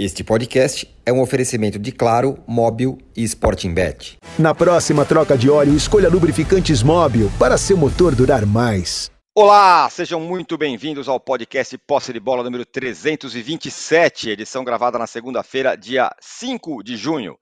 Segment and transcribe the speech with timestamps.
[0.00, 4.16] Este podcast é um oferecimento de Claro, Móbil e Sporting Bet.
[4.38, 9.10] Na próxima troca de óleo, escolha lubrificantes Móbil para seu motor durar mais.
[9.34, 15.76] Olá, sejam muito bem-vindos ao podcast Posse de Bola número 327, edição gravada na segunda-feira,
[15.76, 17.36] dia 5 de junho.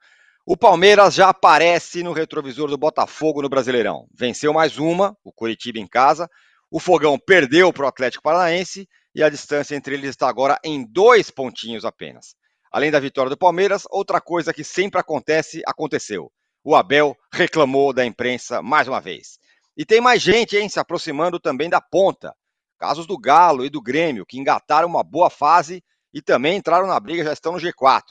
[0.47, 4.07] O Palmeiras já aparece no retrovisor do Botafogo no Brasileirão.
[4.19, 6.27] Venceu mais uma, o Curitiba em casa.
[6.71, 10.91] O Fogão perdeu para o Atlético Paranaense e a distância entre eles está agora em
[10.91, 12.35] dois pontinhos apenas.
[12.71, 16.31] Além da vitória do Palmeiras, outra coisa que sempre acontece, aconteceu.
[16.65, 19.39] O Abel reclamou da imprensa mais uma vez.
[19.77, 22.35] E tem mais gente, hein, se aproximando também da ponta.
[22.79, 26.99] Casos do Galo e do Grêmio, que engataram uma boa fase e também entraram na
[26.99, 28.03] briga, já estão no G4.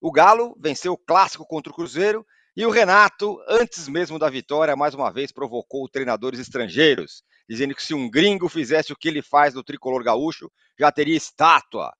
[0.00, 2.24] O Galo venceu o clássico contra o Cruzeiro
[2.56, 7.82] e o Renato, antes mesmo da vitória, mais uma vez provocou treinadores estrangeiros, dizendo que
[7.82, 11.92] se um gringo fizesse o que ele faz no tricolor gaúcho, já teria estátua.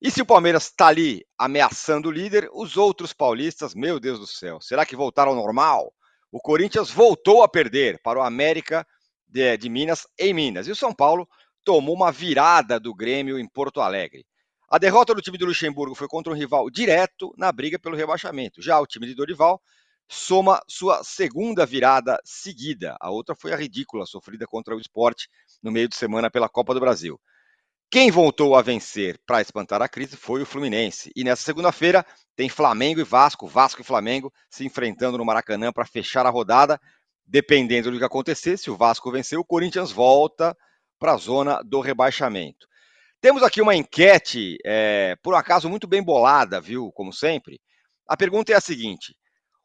[0.00, 4.28] E se o Palmeiras está ali ameaçando o líder, os outros paulistas, meu Deus do
[4.28, 5.92] céu, será que voltaram ao normal?
[6.30, 8.86] O Corinthians voltou a perder para o América
[9.26, 10.68] de, de Minas em Minas.
[10.68, 11.28] E o São Paulo
[11.64, 14.24] tomou uma virada do Grêmio em Porto Alegre.
[14.70, 18.62] A derrota do time do Luxemburgo foi contra um rival direto na briga pelo rebaixamento.
[18.62, 19.60] Já o time de Dorival
[20.06, 22.96] soma sua segunda virada seguida.
[23.00, 25.28] A outra foi a ridícula sofrida contra o esporte
[25.60, 27.20] no meio de semana pela Copa do Brasil.
[27.90, 31.10] Quem voltou a vencer para espantar a crise foi o Fluminense.
[31.16, 32.04] E nessa segunda-feira
[32.36, 36.78] tem Flamengo e Vasco, Vasco e Flamengo se enfrentando no Maracanã para fechar a rodada.
[37.26, 40.54] Dependendo do que acontecer, se o Vasco vencer, o Corinthians volta
[40.98, 42.66] para a zona do rebaixamento.
[43.22, 46.92] Temos aqui uma enquete, é, por acaso muito bem bolada, viu?
[46.92, 47.58] Como sempre.
[48.06, 49.14] A pergunta é a seguinte: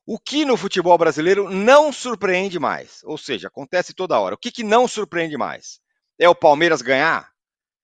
[0.05, 3.01] o que no futebol brasileiro não surpreende mais?
[3.03, 4.35] Ou seja, acontece toda hora.
[4.35, 5.79] O que, que não surpreende mais?
[6.17, 7.32] É o Palmeiras ganhar?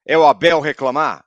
[0.06, 1.26] É o Abel reclamar?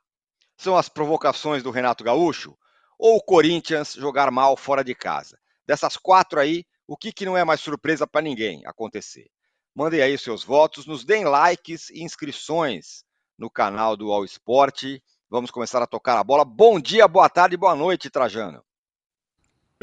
[0.57, 2.57] São as provocações do Renato Gaúcho?
[2.99, 5.39] Ou o Corinthians jogar mal fora de casa?
[5.67, 9.29] Dessas quatro aí, o que, que não é mais surpresa para ninguém acontecer?
[9.75, 13.05] Mandem aí seus votos, nos deem likes e inscrições
[13.39, 14.85] no canal do All Sport.
[15.31, 16.45] Vamos começar a tocar a bola.
[16.45, 18.63] Bom dia, boa tarde, boa noite, Trajano.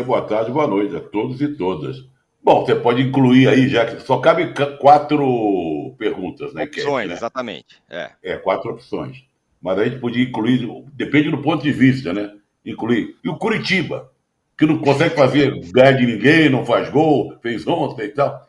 [0.06, 1.98] Boa tarde, boa noite a todos e todas.
[2.42, 6.64] Bom, você pode incluir aí, já que só cabe quatro perguntas, né?
[6.64, 7.14] Opções, né?
[7.14, 7.82] exatamente.
[7.90, 8.12] É.
[8.24, 9.24] é, quatro opções.
[9.62, 12.34] Mas a gente podia incluir, depende do ponto de vista, né?
[12.66, 13.18] Incluir.
[13.24, 14.10] E o Curitiba,
[14.58, 18.48] que não consegue fazer ganhar de ninguém, não faz gol, fez ontem e tal.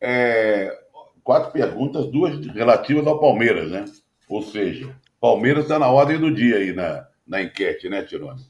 [0.00, 0.78] É,
[1.24, 3.84] quatro perguntas, duas relativas ao Palmeiras, né?
[4.28, 8.40] Ou seja, Palmeiras está na ordem do dia aí na, na enquete, né, Tirone?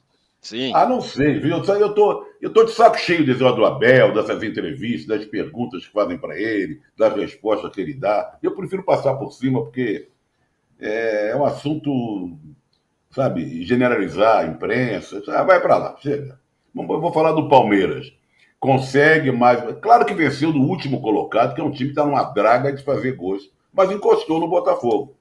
[0.41, 0.73] Sim.
[0.75, 1.57] Ah, não sei, viu?
[1.59, 5.93] Eu tô, eu tô de saco cheio desse do Abel, dessas entrevistas, das perguntas que
[5.93, 8.39] fazem para ele, das respostas que ele dá.
[8.43, 10.09] Eu prefiro passar por cima, porque
[10.81, 12.39] é, é um assunto,
[13.11, 15.23] sabe, generalizar a imprensa.
[15.29, 16.41] Ah, vai para lá, chega.
[16.75, 18.11] Eu vou falar do Palmeiras.
[18.59, 19.63] Consegue mais.
[19.81, 22.83] Claro que venceu do último colocado, que é um time que está numa draga de
[22.83, 25.15] fazer gols, mas encostou no Botafogo.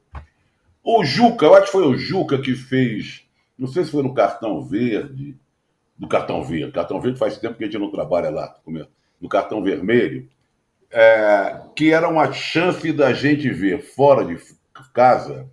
[0.84, 3.29] O Juca, eu acho que foi o Juca que fez
[3.60, 5.38] não sei se foi no cartão verde,
[5.98, 6.72] do cartão verde.
[6.72, 8.56] Cartão verde faz tempo que a gente não trabalha lá,
[9.20, 10.30] no cartão vermelho,
[10.90, 14.38] é, que era uma chance da gente ver fora de
[14.94, 15.50] casa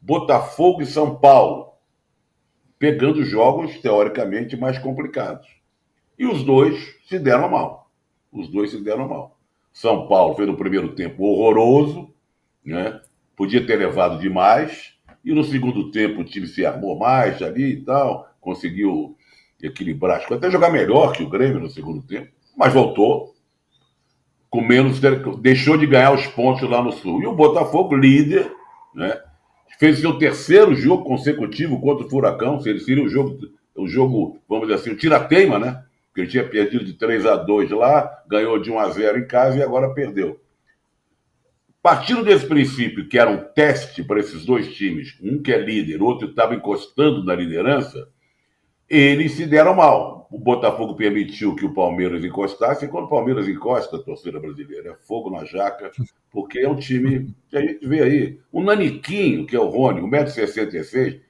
[0.00, 1.72] Botafogo e São Paulo,
[2.78, 5.48] pegando jogos teoricamente mais complicados.
[6.16, 7.90] E os dois se deram mal.
[8.32, 9.36] Os dois se deram mal.
[9.72, 12.14] São Paulo fez no primeiro tempo horroroso,
[12.64, 13.00] né?
[13.36, 17.84] podia ter levado demais e no segundo tempo o time se armou mais ali e
[17.84, 19.16] tal, conseguiu
[19.62, 23.34] equilibrar, até jogar melhor que o Grêmio no segundo tempo, mas voltou
[24.50, 25.00] com menos,
[25.40, 27.22] deixou de ganhar os pontos lá no Sul.
[27.22, 28.50] E o Botafogo, líder,
[28.94, 29.20] né,
[29.78, 33.38] fez seu terceiro jogo consecutivo contra o Furacão, seria o jogo,
[33.74, 35.82] o jogo, vamos dizer assim, o tira-teima, né?
[36.08, 39.26] Porque ele tinha perdido de 3 a 2 lá, ganhou de 1 a 0 em
[39.26, 40.40] casa e agora perdeu.
[41.88, 46.02] Partindo desse princípio, que era um teste para esses dois times, um que é líder,
[46.02, 48.10] outro estava encostando na liderança,
[48.86, 50.28] eles se deram mal.
[50.30, 54.90] O Botafogo permitiu que o Palmeiras encostasse, e quando o Palmeiras encosta, a torcida brasileira
[54.90, 55.90] é fogo na jaca,
[56.30, 58.38] porque é um time que a gente vê aí.
[58.52, 61.22] O Naniquinho, que é o Rony, 1,66m,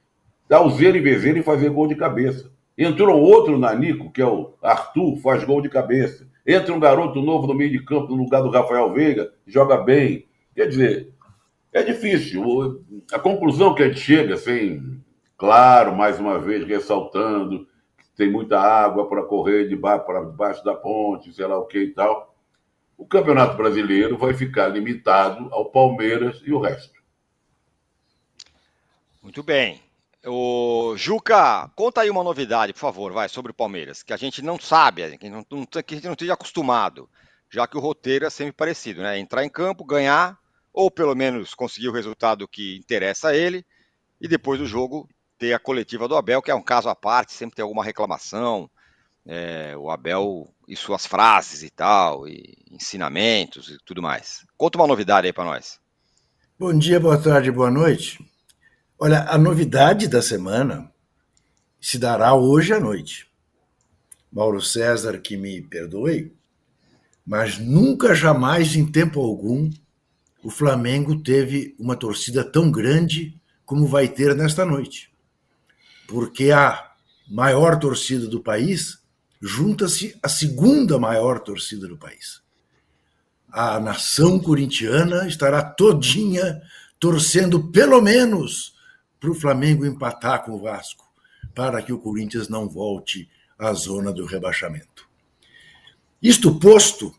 [0.49, 2.51] dá o zero e vezeiro e fazer gol de cabeça.
[2.77, 6.27] Entrou outro Nanico, que é o Arthur, faz gol de cabeça.
[6.45, 10.27] Entra um garoto novo no meio de campo, no lugar do Rafael Veiga, joga bem.
[10.55, 11.13] Quer dizer,
[11.71, 12.83] é difícil.
[13.11, 15.01] A conclusão que a gente chega, assim,
[15.37, 17.67] claro, mais uma vez, ressaltando
[17.97, 21.79] que tem muita água para correr debaixo, para debaixo da ponte, sei lá o que
[21.79, 22.35] e tal.
[22.97, 26.99] O Campeonato Brasileiro vai ficar limitado ao Palmeiras e o resto.
[29.21, 29.81] Muito bem.
[30.25, 34.41] O Juca, conta aí uma novidade, por favor, vai, sobre o Palmeiras, que a gente
[34.41, 37.09] não sabe, que, não, que a gente não esteja acostumado,
[37.49, 39.17] já que o roteiro é sempre parecido, né?
[39.17, 40.37] Entrar em campo, ganhar,
[40.71, 43.65] ou pelo menos conseguir o resultado que interessa a ele,
[44.21, 47.33] e depois do jogo ter a coletiva do Abel, que é um caso à parte,
[47.33, 48.69] sempre tem alguma reclamação,
[49.25, 54.45] é, o Abel e suas frases e tal, e ensinamentos e tudo mais.
[54.57, 55.79] Conta uma novidade aí para nós.
[56.57, 58.19] Bom dia, boa tarde, boa noite.
[58.99, 60.91] Olha, a novidade da semana
[61.79, 63.29] se dará hoje à noite.
[64.31, 66.35] Mauro César, que me perdoe,
[67.29, 69.69] mas nunca, jamais, em tempo algum,
[70.43, 75.11] o Flamengo teve uma torcida tão grande como vai ter nesta noite.
[76.07, 76.91] Porque a
[77.29, 78.97] maior torcida do país
[79.39, 82.41] junta-se à segunda maior torcida do país.
[83.51, 86.59] A nação corintiana estará todinha
[86.99, 88.73] torcendo pelo menos
[89.19, 91.07] para o Flamengo empatar com o Vasco,
[91.53, 95.07] para que o Corinthians não volte à zona do rebaixamento.
[96.21, 97.15] Isto posto,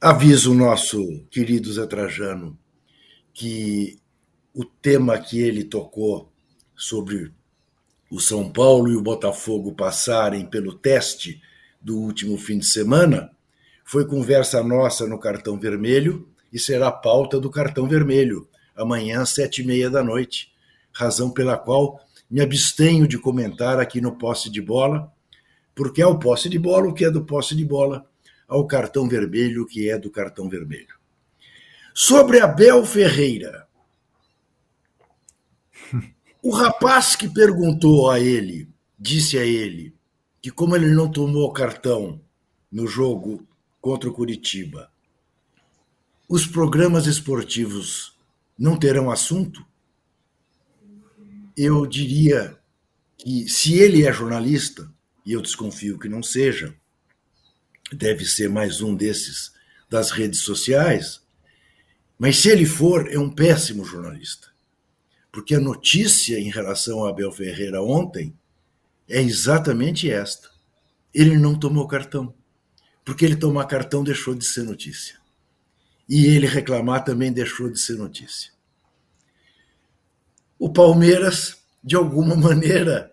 [0.00, 2.56] aviso o nosso querido Zé Trajano
[3.34, 3.98] que
[4.54, 6.32] o tema que ele tocou
[6.76, 7.32] sobre
[8.08, 11.42] o São Paulo e o Botafogo passarem pelo teste
[11.80, 13.30] do último fim de semana
[13.84, 19.62] foi conversa nossa no cartão vermelho e será pauta do cartão vermelho amanhã às sete
[19.62, 20.52] e meia da noite
[20.92, 22.00] razão pela qual
[22.30, 25.12] me abstenho de comentar aqui no posse de bola,
[25.74, 28.07] porque é o posse de bola o que é do posse de bola,
[28.48, 30.96] ao cartão vermelho que é do cartão vermelho.
[31.94, 33.68] Sobre Abel Ferreira,
[36.42, 38.68] o rapaz que perguntou a ele,
[38.98, 39.94] disse a ele,
[40.40, 42.20] que como ele não tomou cartão
[42.72, 43.46] no jogo
[43.80, 44.90] contra o Curitiba,
[46.28, 48.16] os programas esportivos
[48.58, 49.68] não terão assunto?
[51.58, 52.56] eu diria
[53.16, 54.88] que se ele é jornalista,
[55.26, 56.72] e eu desconfio que não seja,
[57.92, 59.52] deve ser mais um desses
[59.88, 61.22] das redes sociais,
[62.18, 64.48] mas se ele for, é um péssimo jornalista.
[65.30, 68.34] Porque a notícia em relação a Abel Ferreira ontem
[69.08, 70.50] é exatamente esta.
[71.14, 72.34] Ele não tomou cartão.
[73.04, 75.16] Porque ele tomar cartão deixou de ser notícia.
[76.08, 78.52] E ele reclamar também deixou de ser notícia
[80.58, 83.12] o Palmeiras, de alguma maneira,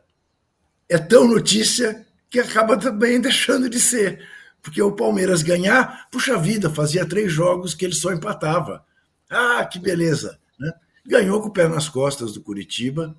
[0.89, 4.27] é tão notícia que acaba também deixando de ser.
[4.65, 8.83] Porque o Palmeiras ganhar, puxa vida, fazia três jogos que ele só empatava.
[9.29, 10.39] Ah, que beleza!
[10.59, 10.73] Né?
[11.05, 13.15] Ganhou com o pé nas costas do Curitiba,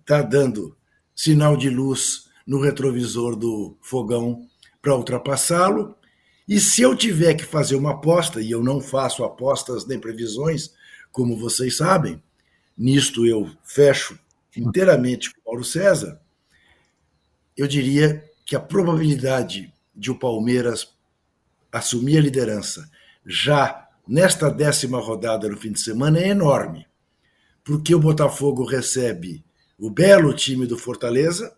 [0.00, 0.74] está dando
[1.14, 4.48] sinal de luz no retrovisor do fogão
[4.80, 5.94] para ultrapassá-lo.
[6.48, 10.72] E se eu tiver que fazer uma aposta, e eu não faço apostas nem previsões,
[11.12, 12.22] como vocês sabem,
[12.74, 14.18] nisto eu fecho
[14.56, 16.18] inteiramente com o Paulo César,
[17.54, 20.96] eu diria que a probabilidade de o Palmeiras
[21.70, 22.90] assumir a liderança
[23.24, 26.86] já nesta décima rodada no fim de semana é enorme,
[27.62, 29.44] porque o Botafogo recebe
[29.78, 31.54] o belo time do Fortaleza,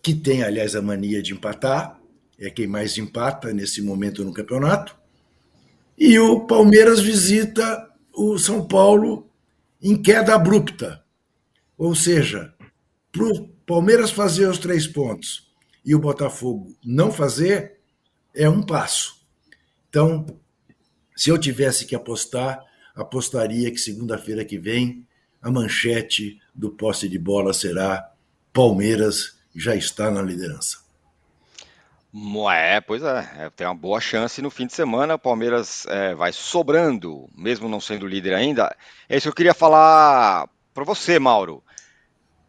[0.00, 2.00] que tem, aliás, a mania de empatar,
[2.38, 4.96] é quem mais empata nesse momento no campeonato,
[5.98, 9.28] e o Palmeiras visita o São Paulo
[9.82, 11.04] em queda abrupta.
[11.76, 12.54] Ou seja,
[13.10, 15.47] para o Palmeiras fazer os três pontos
[15.88, 17.78] e o Botafogo não fazer,
[18.36, 19.26] é um passo.
[19.88, 20.26] Então,
[21.16, 22.62] se eu tivesse que apostar,
[22.94, 25.06] apostaria que segunda-feira que vem
[25.40, 28.12] a manchete do posse de bola será
[28.52, 30.76] Palmeiras já está na liderança.
[32.52, 35.14] É, pois é, é, tem uma boa chance no fim de semana.
[35.14, 38.76] O Palmeiras é, vai sobrando, mesmo não sendo líder ainda.
[39.08, 41.64] É isso que eu queria falar para você, Mauro.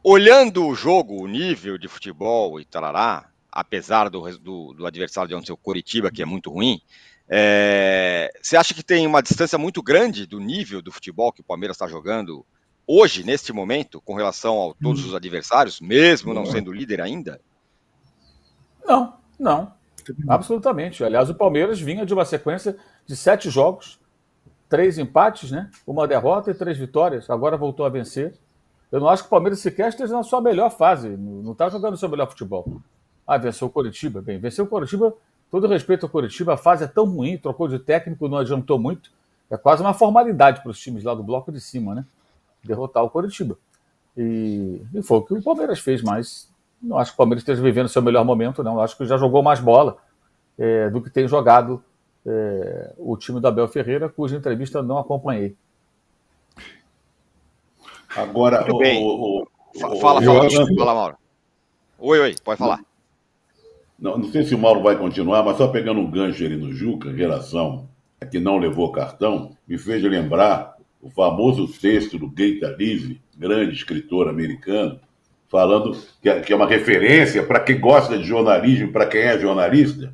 [0.03, 5.36] Olhando o jogo, o nível de futebol e talará, apesar do, do, do adversário de
[5.36, 6.82] ontem, o Coritiba, que é muito ruim,
[7.27, 11.44] é, você acha que tem uma distância muito grande do nível do futebol que o
[11.44, 12.46] Palmeiras está jogando
[12.88, 17.39] hoje, neste momento, com relação a todos os adversários, mesmo não sendo líder ainda?
[18.84, 19.72] Não, não,
[20.27, 21.03] absolutamente.
[21.03, 22.75] Aliás, o Palmeiras vinha de uma sequência
[23.06, 24.00] de sete jogos,
[24.68, 25.70] três empates, né?
[25.86, 27.29] uma derrota e três vitórias.
[27.29, 28.34] Agora voltou a vencer.
[28.91, 31.10] Eu não acho que o Palmeiras sequer esteja na sua melhor fase.
[31.10, 32.65] Não está jogando o seu melhor futebol.
[33.25, 34.22] Ah, venceu o Coritiba.
[34.22, 35.13] Bem, venceu o Coritiba,
[35.51, 39.12] todo respeito ao Coritiba, a fase é tão ruim, trocou de técnico, não adiantou muito.
[39.50, 42.05] É quase uma formalidade para os times lá do bloco de cima, né?
[42.63, 43.58] Derrotar o Coritiba.
[44.17, 46.50] E, e foi o que o Palmeiras fez, mas
[46.81, 48.79] não acho que o Palmeiras esteja vivendo seu melhor momento, não.
[48.79, 49.98] Acho que já jogou mais bola
[50.58, 51.84] é, do que tem jogado
[52.25, 55.55] é, o time do Abel Ferreira, cuja entrevista não acompanhei.
[58.16, 58.78] Agora, o.
[58.78, 59.48] O, o,
[59.80, 61.18] fala, fala, fala, Mauro.
[62.00, 62.80] Oi, oi, pode falar.
[64.00, 66.72] Não, não sei se o Mauro vai continuar, mas só pegando um gancho ali no
[66.72, 67.88] Juca, em relação
[68.22, 73.74] a que não levou cartão, me fez lembrar o famoso texto do Gaita Lise, grande
[73.74, 75.00] escritor americano,
[75.50, 79.38] falando que é, que é uma referência para quem gosta de jornalismo, para quem é
[79.38, 80.13] jornalista,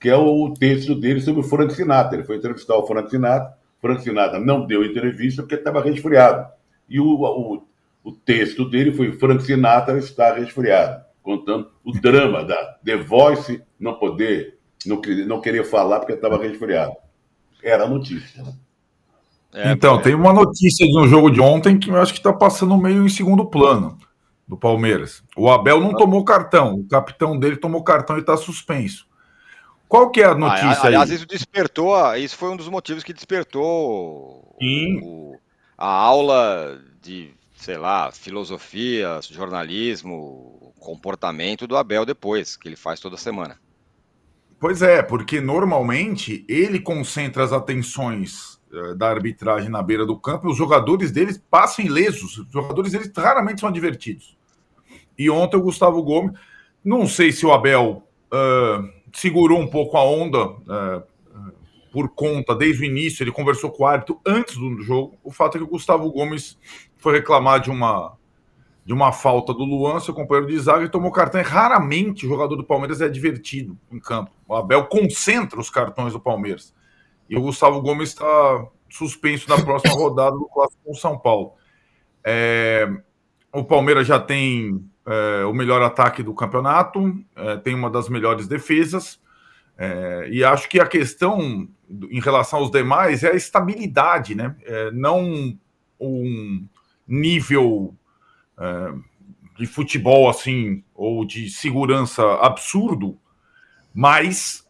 [0.00, 2.16] que é o texto dele sobre o Frank Sinatra.
[2.16, 6.50] Ele foi entrevistar o Frank Sinatra, Frank Sinatra não deu entrevista porque estava resfriado.
[6.90, 7.62] E o, o,
[8.04, 13.94] o texto dele foi Frank Sinatra está resfriado contando o drama da The Voice não
[13.94, 16.94] poder, não, não querer falar porque estava resfriado.
[17.62, 18.42] Era a notícia.
[18.42, 18.52] Né?
[19.52, 20.02] É, então, é.
[20.02, 23.04] tem uma notícia de um jogo de ontem que eu acho que está passando meio
[23.04, 23.98] em segundo plano
[24.46, 25.22] do Palmeiras.
[25.36, 29.08] O Abel não tomou cartão, o capitão dele tomou cartão e está suspenso.
[29.88, 33.02] Qual que é a ah, notícia ah, aliás, isso despertou, isso foi um dos motivos
[33.02, 35.29] que despertou o,
[35.80, 43.16] a aula de, sei lá, filosofia, jornalismo, comportamento do Abel depois, que ele faz toda
[43.16, 43.58] semana.
[44.58, 50.46] Pois é, porque normalmente ele concentra as atenções uh, da arbitragem na beira do campo
[50.48, 52.36] e os jogadores deles passam ilesos.
[52.36, 54.36] Os jogadores deles raramente são divertidos.
[55.16, 56.38] E ontem o Gustavo Gomes,
[56.84, 61.09] não sei se o Abel uh, segurou um pouco a onda uh,
[61.90, 65.18] por conta, desde o início, ele conversou com o árbitro antes do jogo.
[65.24, 66.58] O fato é que o Gustavo Gomes
[66.96, 68.16] foi reclamar de uma
[68.84, 71.40] de uma falta do Luan, seu companheiro de zaga, e tomou cartão.
[71.40, 74.32] E raramente o jogador do Palmeiras é divertido em campo.
[74.48, 76.74] O Abel concentra os cartões do Palmeiras.
[77.28, 81.52] E o Gustavo Gomes está suspenso na próxima rodada do Clássico com São Paulo.
[82.24, 82.88] É,
[83.52, 88.48] o Palmeiras já tem é, o melhor ataque do campeonato, é, tem uma das melhores
[88.48, 89.20] defesas.
[89.82, 91.66] É, e acho que a questão
[92.10, 94.54] em relação aos demais é a estabilidade, né?
[94.62, 95.58] É, não
[95.98, 96.68] um
[97.08, 97.94] nível
[98.58, 98.92] é,
[99.56, 103.18] de futebol assim, ou de segurança absurdo,
[103.94, 104.68] mas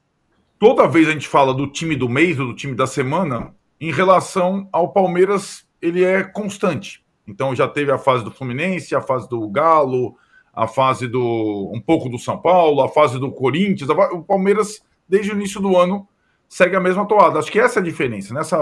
[0.61, 3.91] toda vez a gente fala do time do mês ou do time da semana, em
[3.91, 7.05] relação ao Palmeiras, ele é constante.
[7.27, 10.17] Então já teve a fase do Fluminense, a fase do Galo,
[10.55, 15.33] a fase do um pouco do São Paulo, a fase do Corinthians, o Palmeiras desde
[15.33, 16.09] o início do ano
[16.49, 17.39] segue a mesma toada.
[17.39, 18.57] Acho que essa é a diferença nessa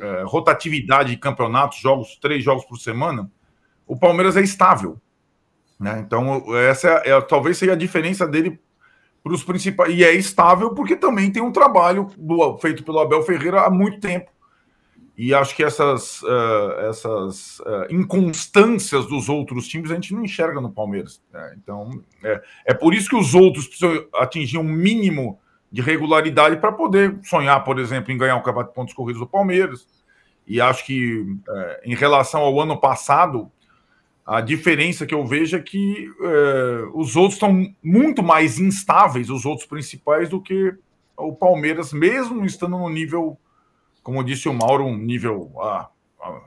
[0.00, 3.30] é, rotatividade de campeonatos, jogos, três jogos por semana
[3.86, 4.98] o Palmeiras é estável.
[5.78, 6.02] Né?
[6.06, 8.58] Então, essa é, é, talvez seja a diferença dele
[9.22, 9.94] para os principais.
[9.94, 14.00] E é estável porque também tem um trabalho do, feito pelo Abel Ferreira há muito
[14.00, 14.30] tempo.
[15.24, 20.60] E acho que essas, uh, essas uh, inconstâncias dos outros times a gente não enxerga
[20.60, 21.22] no Palmeiras.
[21.32, 21.54] Né?
[21.62, 25.38] Então, é, é por isso que os outros precisam atingir um mínimo
[25.70, 29.26] de regularidade para poder sonhar, por exemplo, em ganhar o campeonato de pontos corridos do
[29.28, 29.86] Palmeiras.
[30.44, 31.38] E acho que, uh,
[31.84, 33.48] em relação ao ano passado,
[34.26, 39.44] a diferença que eu vejo é que é, os outros estão muito mais instáveis, os
[39.44, 40.74] outros principais, do que
[41.16, 43.36] o Palmeiras, mesmo estando no nível,
[44.02, 45.88] como disse o Mauro, um nível ah,
[46.20, 46.40] ah,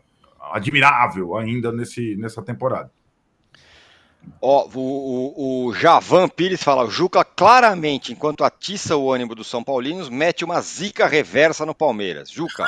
[0.52, 2.92] admirável ainda nesse, nessa temporada.
[4.42, 9.48] Ó, o, o, o, Javan Pires fala: o Juca claramente, enquanto atiça o ânimo dos
[9.48, 12.30] São Paulinos, mete uma zica reversa no Palmeiras.
[12.32, 12.66] Juca,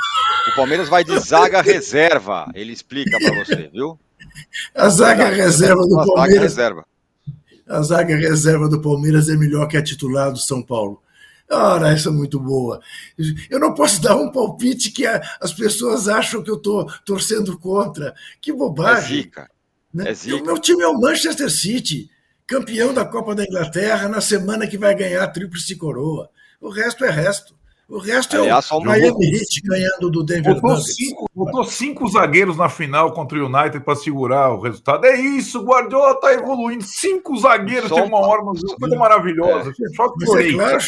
[0.52, 2.50] o Palmeiras vai de zaga reserva.
[2.54, 3.98] Ele explica para você, viu?
[4.74, 6.56] A zaga reserva do Palmeiras.
[7.68, 11.02] A zaga reserva do Palmeiras é melhor que a titular do São Paulo.
[11.50, 12.80] Ora, essa é muito boa.
[13.48, 18.14] Eu não posso dar um palpite que as pessoas acham que eu estou torcendo contra.
[18.40, 19.18] Que bobagem.
[19.18, 19.50] É zica.
[19.92, 20.10] Né?
[20.10, 20.36] É zica.
[20.36, 22.10] O meu time é o Manchester City,
[22.46, 26.28] campeão da Copa da Inglaterra, na semana que vai ganhar a Tríplice Coroa.
[26.60, 27.56] O resto é resto.
[27.88, 30.94] O resto Aliás, é o Miami Heat ganhando do Denver botou Nuggets.
[30.94, 35.06] Cinco, botou cinco zagueiros na final contra o United para segurar o resultado.
[35.06, 36.84] É isso, o Guardiola está evoluindo.
[36.84, 39.70] Cinco zagueiros tem uma hora, uma coisa maravilhosa.
[39.70, 39.96] É.
[39.96, 40.78] Só que Mas é claro,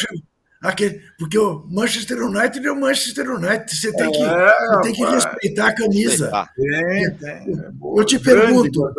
[0.61, 3.75] aquele, porque o Manchester United é o Manchester United.
[3.75, 6.49] Você tem que, é, você tem que respeitar a camisa.
[6.55, 7.71] Tem, tem.
[7.97, 8.93] Eu te pergunto,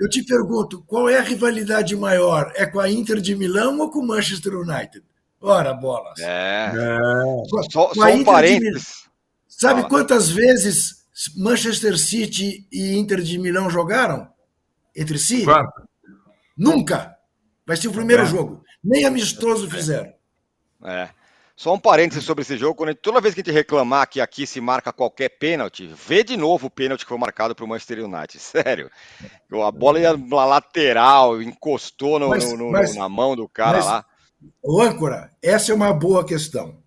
[0.00, 2.50] eu te pergunto, qual é a rivalidade maior?
[2.56, 5.04] É com a Inter de Milão ou com o Manchester United?
[5.40, 6.18] Ora, bolas.
[6.18, 6.72] É.
[6.74, 6.98] é.
[7.70, 9.02] Só, só um parênteses.
[9.46, 11.04] Sabe quantas vezes
[11.36, 14.28] Manchester City e Inter de Milão jogaram
[14.96, 15.44] entre si?
[15.44, 15.88] Quanto?
[16.56, 17.16] Nunca.
[17.66, 18.26] Vai ser o primeiro é.
[18.26, 18.62] jogo.
[18.82, 20.12] Nem amistoso fizeram.
[20.84, 21.08] É.
[21.54, 22.74] Só um parênteses sobre esse jogo.
[22.74, 26.36] Quando, toda vez que a gente reclamar que aqui se marca qualquer pênalti, vê de
[26.36, 28.38] novo o pênalti que foi marcado para o Manchester United.
[28.40, 28.90] Sério.
[29.52, 33.86] A bola ia na lateral, encostou no, mas, no, mas, na mão do cara mas,
[33.86, 34.06] lá.
[34.66, 36.82] Âncora, essa é uma boa questão.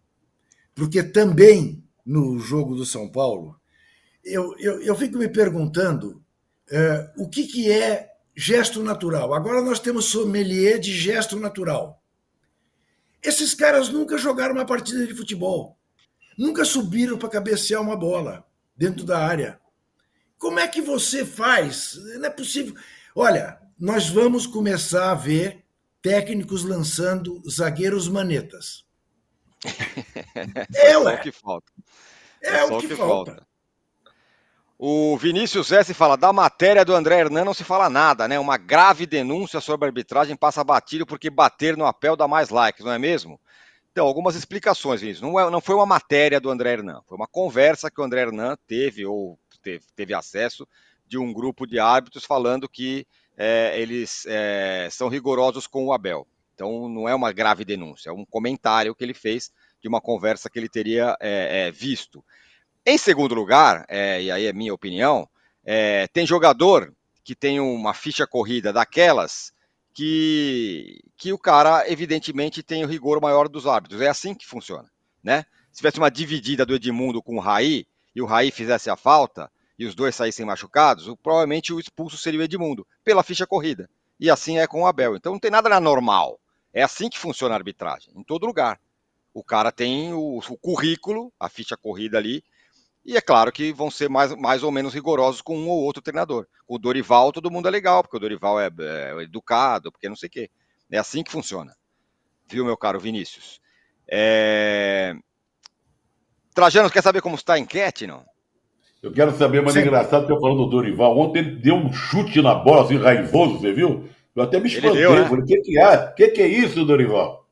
[0.74, 3.56] Porque também no jogo do São Paulo,
[4.24, 6.22] eu, eu, eu fico me perguntando
[6.70, 9.34] é, o que, que é gesto natural.
[9.34, 12.02] Agora nós temos sommelier de gesto natural.
[13.26, 15.78] Esses caras nunca jogaram uma partida de futebol.
[16.38, 18.46] Nunca subiram para cabecear uma bola
[18.78, 19.60] dentro da área.
[20.38, 21.96] Como é que você faz?
[22.20, 22.76] Não é possível.
[23.16, 25.66] Olha, nós vamos começar a ver
[26.02, 28.86] técnicos lançando zagueiros manetas.
[30.76, 31.72] é, é o que falta.
[32.44, 33.32] É, é o que, que falta.
[33.32, 33.48] falta.
[34.78, 38.38] O Vinícius S fala: da matéria do André Hernan não se fala nada, né?
[38.38, 42.84] Uma grave denúncia sobre a arbitragem passa batido porque bater no apel dá mais likes,
[42.84, 43.40] não é mesmo?
[43.92, 45.22] Então, algumas explicações, Vinícius.
[45.22, 48.24] Não, é, não foi uma matéria do André Hernan, foi uma conversa que o André
[48.24, 50.68] Hernan teve ou teve, teve acesso
[51.08, 56.28] de um grupo de árbitros falando que é, eles é, são rigorosos com o Abel.
[56.54, 59.52] Então, não é uma grave denúncia, é um comentário que ele fez
[59.82, 62.24] de uma conversa que ele teria é, é visto.
[62.86, 65.28] Em segundo lugar, é, e aí é minha opinião,
[65.66, 69.52] é, tem jogador que tem uma ficha corrida daquelas
[69.92, 74.02] que, que o cara, evidentemente, tem o rigor maior dos árbitros.
[74.02, 74.88] É assim que funciona,
[75.24, 75.46] né?
[75.72, 79.52] Se tivesse uma dividida do Edmundo com o Raí e o Raí fizesse a falta
[79.80, 83.90] e os dois saíssem machucados, provavelmente o expulso seria o Edmundo, pela ficha corrida.
[84.20, 85.16] E assim é com o Abel.
[85.16, 86.40] Então não tem nada na normal.
[86.72, 88.80] É assim que funciona a arbitragem, em todo lugar.
[89.34, 92.44] O cara tem o, o currículo, a ficha corrida ali,
[93.06, 96.02] e é claro que vão ser mais, mais ou menos rigorosos com um ou outro
[96.02, 96.48] treinador.
[96.66, 100.16] Com o Dorival, todo mundo é legal, porque o Dorival é, é educado, porque não
[100.16, 100.50] sei o quê.
[100.90, 101.76] É assim que funciona.
[102.48, 103.62] Viu, meu caro Vinícius?
[104.08, 105.14] É...
[106.54, 108.24] Trajano, quer saber como está a enquete, não?
[109.04, 111.16] Eu quero saber, mas é engraçado que eu falando do Dorival.
[111.16, 114.10] Ontem ele deu um chute na bola, assim, raivoso, você viu?
[114.36, 115.02] Eu até me espantei.
[115.02, 115.26] Deu, né?
[115.26, 116.08] Falei, o que, que, é?
[116.08, 117.48] que, que é isso, Dorival?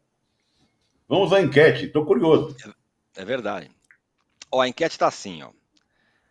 [1.07, 2.55] Vamos à enquete, estou curioso.
[3.15, 3.69] É verdade.
[4.53, 5.49] Ó, a enquete está assim, ó.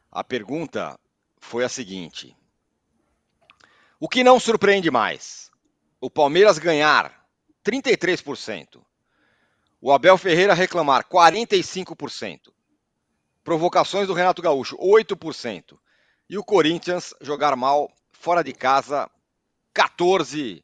[0.09, 0.97] A pergunta
[1.41, 2.37] foi a seguinte:
[3.99, 5.51] O que não surpreende mais?
[6.01, 7.27] O Palmeiras ganhar
[7.65, 8.81] 33%,
[9.81, 12.53] o Abel Ferreira reclamar 45%,
[13.43, 15.77] provocações do Renato Gaúcho 8%
[16.31, 19.11] e o Corinthians jogar mal fora de casa
[19.75, 20.63] 14%.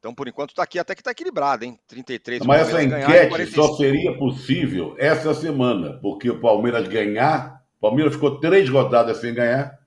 [0.00, 1.78] Então, por enquanto, está aqui até que está equilibrado, hein?
[1.86, 8.14] 33 Mas essa enquete só seria possível essa semana, porque o Palmeiras ganhar, o Palmeiras
[8.14, 9.78] ficou três rodadas sem ganhar,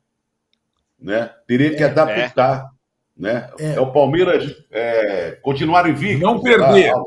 [0.99, 1.34] né?
[1.47, 2.67] Teria que é, adaptar,
[3.17, 3.21] é.
[3.21, 3.49] né?
[3.58, 3.73] É.
[3.73, 3.80] é.
[3.80, 6.21] o Palmeiras é, continuar invicto.
[6.23, 6.91] Não perder.
[6.91, 7.06] Não,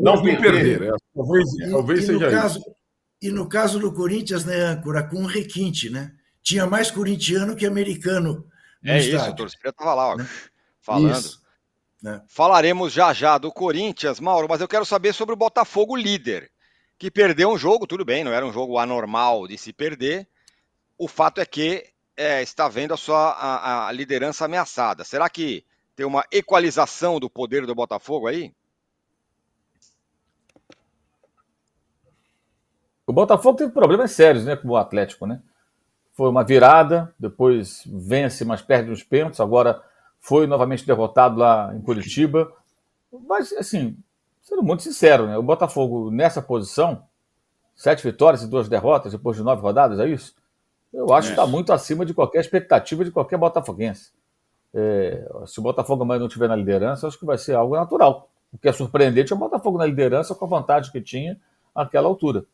[0.00, 0.78] não perder.
[0.80, 0.88] perder.
[0.88, 2.74] É, talvez, e, talvez e seja caso, isso.
[3.22, 6.10] E no caso do Corinthians, né, Âncora, com um requinte, né?
[6.42, 8.44] Tinha mais corintiano que americano.
[8.84, 10.28] é estádio, isso, a torcida estava lá, ó, né?
[10.80, 11.12] falando.
[11.14, 11.40] Isso.
[12.02, 12.22] Né?
[12.28, 16.50] Falaremos já já do Corinthians, Mauro, mas eu quero saber sobre o Botafogo líder,
[16.98, 20.26] que perdeu um jogo, tudo bem, não era um jogo anormal de se perder.
[20.96, 21.84] O fato é que
[22.16, 25.04] é, está vendo a sua a, a liderança ameaçada.
[25.04, 28.54] Será que tem uma equalização do poder do Botafogo aí?
[33.06, 35.42] O Botafogo teve problemas sérios né, com o Atlético, né?
[36.12, 39.82] Foi uma virada, depois vence, mas perde os pênaltis, agora
[40.20, 42.52] foi novamente derrotado lá em Curitiba.
[43.26, 43.96] Mas, assim,
[44.42, 45.36] sendo muito sincero, né?
[45.36, 47.02] o Botafogo nessa posição,
[47.74, 50.34] sete vitórias e duas derrotas depois de nove rodadas, é isso?
[50.92, 51.34] Eu acho é.
[51.34, 54.12] que está muito acima de qualquer expectativa de qualquer botafoguense.
[54.74, 58.28] É, se o Botafogo amanhã não estiver na liderança, acho que vai ser algo natural.
[58.52, 61.40] O que é surpreendente é o Botafogo na liderança com a vantagem que tinha
[61.74, 62.44] naquela altura.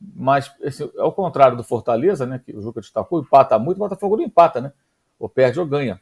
[0.00, 4.16] Mas, esse, ao contrário do Fortaleza, né, que o Juca destacou, empata muito, o Botafogo
[4.16, 4.72] não empata, né?
[5.18, 6.00] Ou perde ou ganha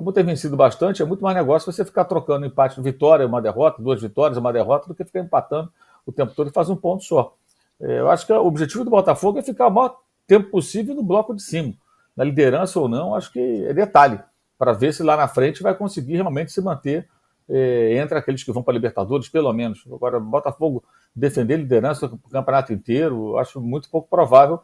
[0.00, 3.82] como tem vencido bastante, é muito mais negócio você ficar trocando empate vitória, uma derrota,
[3.82, 5.70] duas vitórias, uma derrota, do que ficar empatando
[6.06, 7.36] o tempo todo e fazer um ponto só.
[7.78, 11.02] É, eu acho que o objetivo do Botafogo é ficar o maior tempo possível no
[11.02, 11.74] bloco de cima.
[12.16, 14.18] Na liderança ou não, acho que é detalhe,
[14.58, 17.06] para ver se lá na frente vai conseguir realmente se manter
[17.46, 19.84] é, entre aqueles que vão para a Libertadores, pelo menos.
[19.92, 20.82] Agora, Botafogo
[21.14, 24.60] defender liderança o campeonato inteiro, acho muito pouco provável.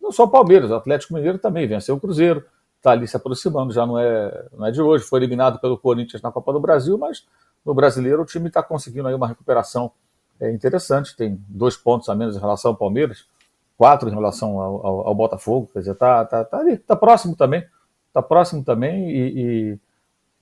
[0.00, 2.42] Não só o Palmeiras, o Atlético Mineiro também venceu o Cruzeiro,
[2.78, 5.04] está ali se aproximando, já não é, não é de hoje.
[5.04, 7.26] Foi eliminado pelo Corinthians na Copa do Brasil, mas
[7.64, 9.92] no brasileiro o time está conseguindo aí uma recuperação
[10.40, 11.16] é, interessante.
[11.16, 13.26] Tem dois pontos a menos em relação ao Palmeiras,
[13.76, 15.68] quatro em relação ao, ao, ao Botafogo.
[15.72, 17.66] Quer dizer, está tá, tá ali, está próximo também.
[18.08, 19.78] Está próximo também e,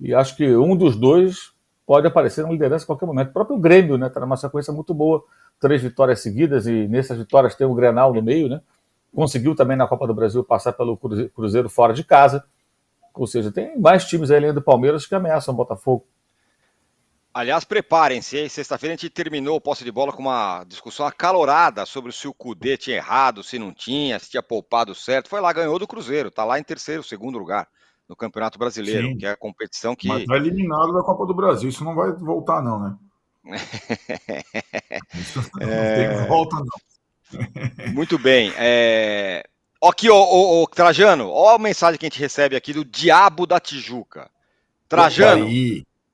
[0.00, 1.52] e, e, acho que um dos dois
[1.84, 3.30] pode aparecer na liderança a qualquer momento.
[3.30, 5.22] O próprio Grêmio está numa sequência muito boa,
[5.60, 8.60] três vitórias seguidas e nessas vitórias tem o Grenal no meio, né?
[9.14, 12.44] Conseguiu também na Copa do Brasil passar pelo Cruzeiro fora de casa.
[13.14, 16.06] Ou seja, tem mais times aí além do Palmeiras que ameaçam o Botafogo.
[17.32, 22.10] Aliás, preparem-se, sexta-feira a gente terminou o posse de bola com uma discussão acalorada sobre
[22.10, 25.28] se o Cudê tinha errado, se não tinha, se tinha poupado certo.
[25.28, 27.68] Foi lá, ganhou do Cruzeiro, tá lá em terceiro, segundo lugar
[28.08, 29.18] no Campeonato Brasileiro, Sim.
[29.18, 30.08] que é a competição que.
[30.08, 32.96] Mas tá eliminado da Copa do Brasil, isso não vai voltar, não, né?
[35.14, 36.18] isso não é...
[36.18, 36.95] tem volta, não.
[37.92, 38.52] Muito bem.
[38.56, 39.44] É...
[39.82, 43.46] Aqui, ô, ô, ô, Trajano, ó a mensagem que a gente recebe aqui do Diabo
[43.46, 44.30] da Tijuca.
[44.88, 45.48] Trajano,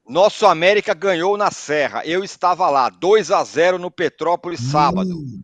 [0.08, 2.04] nosso América ganhou na Serra.
[2.04, 5.16] Eu estava lá, 2 a 0 no Petrópolis sábado.
[5.16, 5.40] Hum.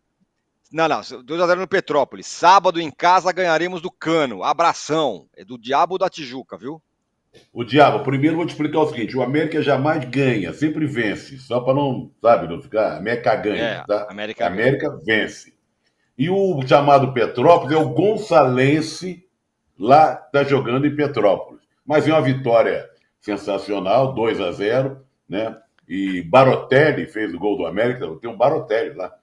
[0.71, 2.27] Não, não, 2 a 0 no Petrópolis.
[2.27, 4.43] Sábado em casa ganharemos do Cano.
[4.43, 5.27] Abração.
[5.35, 6.81] É do Diabo da Tijuca, viu?
[7.53, 11.37] O Diabo, primeiro vou te explicar o seguinte: o América jamais ganha, sempre vence.
[11.37, 12.97] Só para não, sabe, não ficar.
[12.97, 14.07] América ganha, é, tá?
[14.09, 15.53] América, América vence.
[16.19, 19.25] E o chamado Petrópolis é o Gonçalense,
[19.79, 21.61] lá tá jogando em Petrópolis.
[21.85, 22.89] Mas é uma vitória
[23.21, 25.57] sensacional, 2 a 0 né?
[25.87, 29.15] E Barotelli fez o gol do América, tem um Barotelli lá,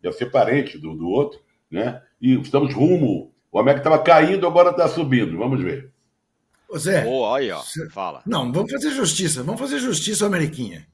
[0.00, 1.38] deve ser parente do, do outro,
[1.70, 2.00] né?
[2.18, 3.30] E estamos rumo.
[3.52, 5.36] O América estava caindo, agora está subindo.
[5.36, 5.92] Vamos ver.
[6.66, 7.62] Ô Zé, oh, aí, ó.
[7.90, 8.22] Fala.
[8.24, 9.42] Não, vamos fazer justiça.
[9.42, 10.86] Vamos fazer justiça ao Ameriquinha.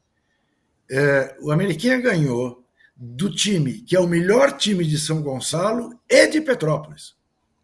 [0.90, 2.61] É, o Ameriquinha ganhou
[2.96, 7.14] do time que é o melhor time de São Gonçalo e de Petrópolis.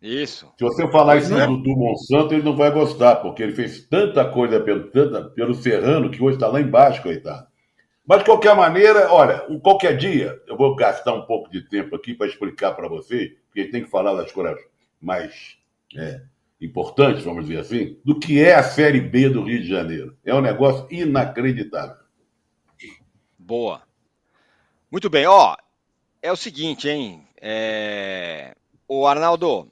[0.00, 0.52] Isso.
[0.56, 1.46] Se você falar isso é?
[1.46, 5.54] do, do Monsanto, ele não vai gostar, porque ele fez tanta coisa pelo, tanta, pelo
[5.54, 7.48] Serrano que hoje está lá embaixo, coitado.
[8.06, 12.14] Mas, de qualquer maneira, olha, qualquer dia, eu vou gastar um pouco de tempo aqui
[12.14, 14.56] para explicar para você, porque tem que falar das coisas
[15.00, 15.58] mais
[15.94, 16.22] é,
[16.60, 20.16] importantes, vamos dizer assim, do que é a Série B do Rio de Janeiro.
[20.24, 21.96] É um negócio inacreditável.
[23.38, 23.82] Boa.
[24.90, 25.56] Muito bem, ó,
[26.22, 27.26] é o seguinte, hein?
[27.40, 28.54] É...
[28.86, 29.70] O Arnaldo,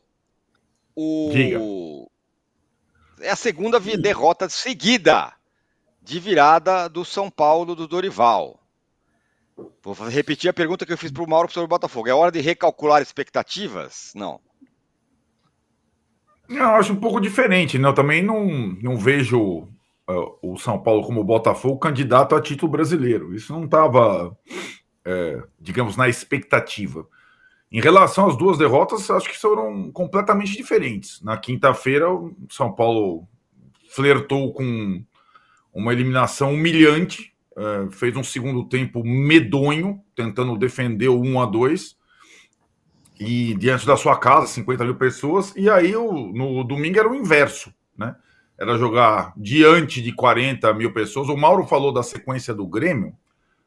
[0.94, 1.30] o...
[1.32, 1.58] Diga.
[3.20, 5.32] É a segunda derrota seguida
[6.02, 8.60] de virada do São Paulo do Dorival.
[9.82, 12.08] Vou repetir a pergunta que eu fiz para o Mauro sobre o Botafogo.
[12.08, 14.12] É hora de recalcular expectativas?
[14.14, 14.40] Não.
[16.48, 17.78] Não, acho um pouco diferente.
[17.78, 17.88] Né?
[17.88, 18.46] Eu também não,
[18.82, 19.68] não vejo
[20.08, 23.34] uh, o São Paulo como o Botafogo candidato a título brasileiro.
[23.34, 24.36] Isso não estava
[25.06, 27.06] é, digamos, na expectativa.
[27.70, 31.22] Em relação às duas derrotas, acho que foram completamente diferentes.
[31.22, 33.26] Na quinta-feira, o São Paulo
[33.88, 35.02] flertou com
[35.72, 41.96] uma eliminação humilhante, é, fez um segundo tempo medonho, tentando defender o 1 a 2
[43.18, 47.14] e diante da sua casa, 50 mil pessoas, e aí o, no domingo era o
[47.14, 48.14] inverso, né?
[48.58, 51.28] Era jogar diante de 40 mil pessoas.
[51.28, 53.14] O Mauro falou da sequência do Grêmio,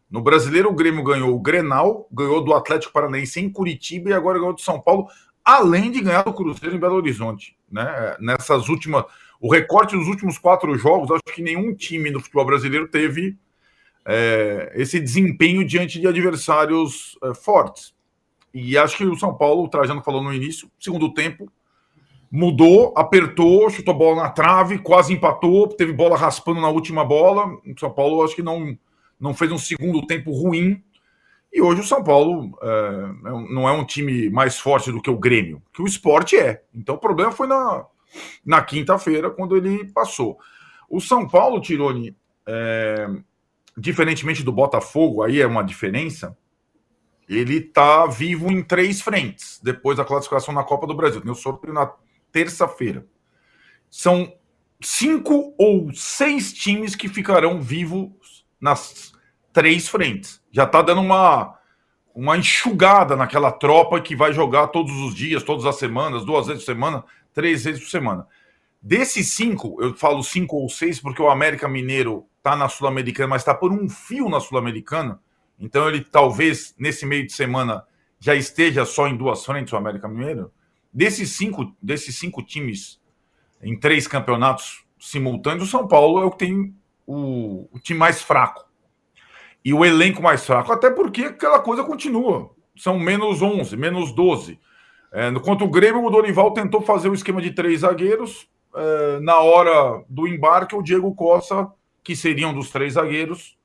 [0.09, 4.39] no Brasileiro, o Grêmio ganhou o Grenal, ganhou do Atlético Paranaense em Curitiba e agora
[4.39, 5.07] ganhou do São Paulo,
[5.45, 7.55] além de ganhar do Cruzeiro em Belo Horizonte.
[7.71, 8.15] Né?
[8.19, 9.05] Nessas últimas.
[9.39, 13.37] O recorte dos últimos quatro jogos, acho que nenhum time do futebol brasileiro teve
[14.05, 17.93] é, esse desempenho diante de adversários é, fortes.
[18.51, 21.49] E acho que o São Paulo, o Trajano falou no início, segundo tempo,
[22.31, 27.45] mudou, apertou, chutou a bola na trave, quase empatou, teve bola raspando na última bola.
[27.45, 28.75] O São Paulo acho que não
[29.19, 30.83] não fez um segundo tempo ruim.
[31.51, 35.09] E hoje o São Paulo é, é não é um time mais forte do que
[35.09, 36.63] o Grêmio, que o esporte é.
[36.73, 37.85] Então o problema foi na,
[38.45, 40.37] na quinta-feira, quando ele passou.
[40.89, 43.07] O São Paulo, Tironi, é,
[43.77, 46.37] diferentemente do Botafogo, aí é uma diferença,
[47.27, 51.21] ele está vivo em três frentes depois da classificação na Copa do Brasil.
[51.21, 51.91] Tem o sorteio na
[52.31, 53.05] terça-feira.
[53.89, 54.33] São
[54.81, 59.13] cinco ou seis times que ficarão vivos nas
[59.53, 60.41] três frentes.
[60.51, 61.57] Já está dando uma,
[62.13, 66.63] uma enxugada naquela tropa que vai jogar todos os dias, todas as semanas, duas vezes
[66.63, 68.27] por semana, três vezes por semana.
[68.81, 73.41] Desses cinco, eu falo cinco ou seis porque o América Mineiro está na Sul-Americana, mas
[73.41, 75.19] está por um fio na Sul-Americana.
[75.59, 77.83] Então ele talvez nesse meio de semana
[78.19, 80.51] já esteja só em duas frentes o América Mineiro.
[80.91, 82.99] Desses cinco, desses cinco times
[83.61, 86.73] em três campeonatos simultâneos, o São Paulo é o que tem
[87.09, 88.69] o, o time mais fraco
[89.65, 92.51] e o elenco mais fraco, até porque aquela coisa continua.
[92.77, 94.59] São menos 11, menos 12.
[95.11, 98.47] É, o Grêmio, o Dorival tentou fazer o esquema de três zagueiros.
[98.75, 101.67] É, na hora do embarque, o Diego Costa,
[102.03, 103.57] que seriam dos três zagueiros,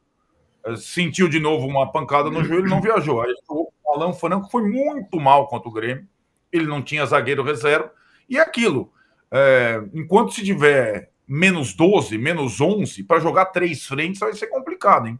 [0.64, 3.20] é, sentiu de novo uma pancada no joelho e não viajou.
[3.20, 6.08] Aí o Alan Franco foi muito mal contra o Grêmio.
[6.50, 7.92] Ele não tinha zagueiro reserva.
[8.26, 8.90] E é aquilo.
[9.30, 15.08] É, enquanto se tiver menos 12, menos 11, para jogar três frentes vai ser complicado,
[15.08, 15.18] hein?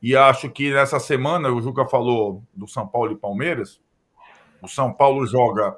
[0.00, 3.80] E acho que nessa semana, o Juca falou do São Paulo e Palmeiras.
[4.62, 5.76] O São Paulo joga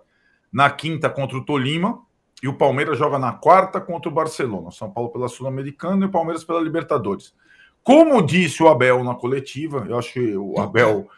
[0.52, 2.02] na quinta contra o Tolima
[2.42, 4.70] e o Palmeiras joga na quarta contra o Barcelona.
[4.70, 7.34] São Paulo pela Sul-Americana e o Palmeiras pela Libertadores.
[7.82, 11.08] Como disse o Abel na coletiva, eu acho que o Abel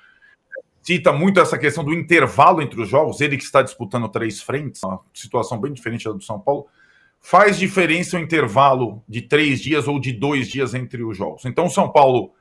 [0.81, 4.83] cita muito essa questão do intervalo entre os jogos, ele que está disputando três frentes,
[4.83, 6.67] uma situação bem diferente da do São Paulo.
[7.25, 11.45] Faz diferença o intervalo de três dias ou de dois dias entre os jogos.
[11.45, 12.33] Então, o São Paulo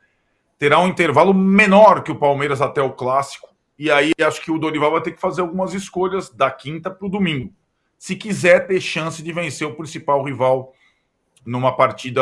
[0.58, 3.50] terá um intervalo menor que o Palmeiras até o clássico.
[3.78, 7.06] E aí acho que o Dorival vai ter que fazer algumas escolhas da quinta para
[7.06, 7.54] o domingo.
[7.98, 10.74] Se quiser ter chance de vencer o principal rival
[11.46, 12.22] numa partida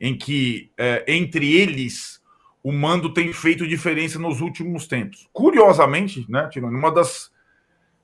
[0.00, 2.18] em que é, entre eles
[2.62, 5.28] o mando tem feito diferença nos últimos tempos.
[5.32, 7.30] Curiosamente, né, Tirone, numa das,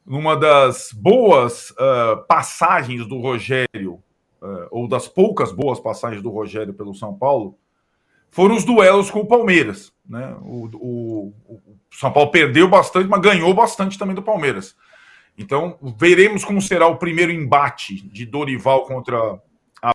[0.05, 4.03] numa das boas uh, passagens do Rogério,
[4.43, 7.59] uh, ou das poucas boas passagens do Rogério pelo São Paulo,
[8.31, 9.93] foram os duelos com o Palmeiras.
[10.07, 10.37] Né?
[10.43, 14.77] O, o, o São Paulo perdeu bastante, mas ganhou bastante também do Palmeiras.
[15.39, 19.41] Então, veremos como será o primeiro embate de Dorival contra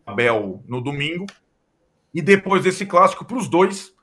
[0.05, 1.25] Abel no domingo.
[2.13, 3.93] E depois desse clássico, para os dois,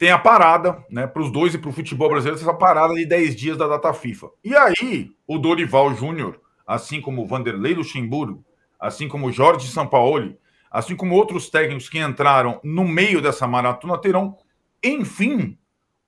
[0.00, 1.06] tem a parada, né?
[1.06, 3.92] Para os dois e para o futebol brasileiro, essa parada de 10 dias da data
[3.92, 4.30] FIFA.
[4.42, 8.42] E aí, o Dorival Júnior, assim como o Vanderlei Luxemburgo,
[8.80, 10.38] assim como o Jorge Sampaoli,
[10.70, 14.38] assim como outros técnicos que entraram no meio dessa maratona, terão,
[14.82, 15.58] enfim,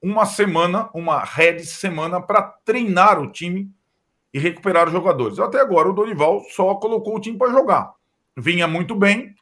[0.01, 3.69] uma semana, uma red semana para treinar o time
[4.33, 5.37] e recuperar os jogadores.
[5.37, 7.93] Até agora, o Dorival só colocou o time para jogar.
[8.35, 9.35] Vinha muito bem,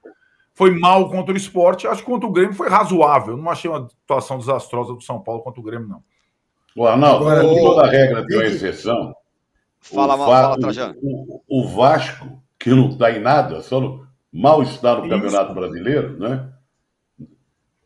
[0.54, 1.88] foi mal contra o esporte.
[1.88, 3.38] Acho que contra o Grêmio foi razoável.
[3.38, 6.04] Não achei uma situação desastrosa do São Paulo contra o Grêmio, não.
[6.76, 9.14] O Arnaldo, Agora, toda regra tem uma exceção.
[9.80, 10.96] Fala, mal, fala, Trajano.
[11.02, 15.10] O, o, Vasco, que não está em nada, só no, mal está no Isso.
[15.10, 16.50] Campeonato Brasileiro, né?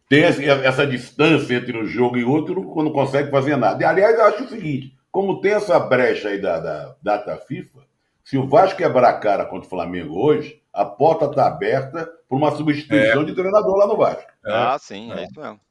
[0.08, 3.82] Tem essa distância entre um jogo e outro quando não consegue fazer nada.
[3.82, 7.80] E, aliás, eu acho o seguinte: como tem essa brecha aí da, da data FIFA,
[8.26, 12.38] se o Vasco quebrar a cara contra o Flamengo hoje, a porta está aberta para
[12.38, 13.26] uma substituição é.
[13.26, 14.30] de treinador lá no Vasco.
[14.44, 14.52] É.
[14.52, 15.20] Ah, sim, é.
[15.20, 15.62] é isso mesmo.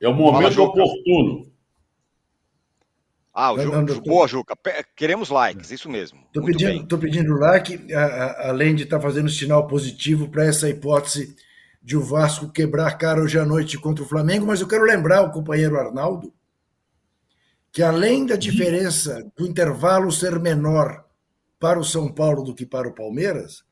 [0.00, 1.52] É o momento Fala, oportuno.
[3.32, 4.54] Ah, o Ju, boa, Juca.
[4.96, 6.18] Queremos likes, isso mesmo.
[6.26, 10.68] Estou pedindo, pedindo like, a, a, além de estar tá fazendo sinal positivo para essa
[10.68, 11.36] hipótese
[11.80, 14.84] de o Vasco quebrar a cara hoje à noite contra o Flamengo, mas eu quero
[14.84, 16.32] lembrar o companheiro Arnaldo
[17.70, 21.02] que além da diferença do intervalo ser menor
[21.62, 23.62] para o São Paulo do que para o Palmeiras,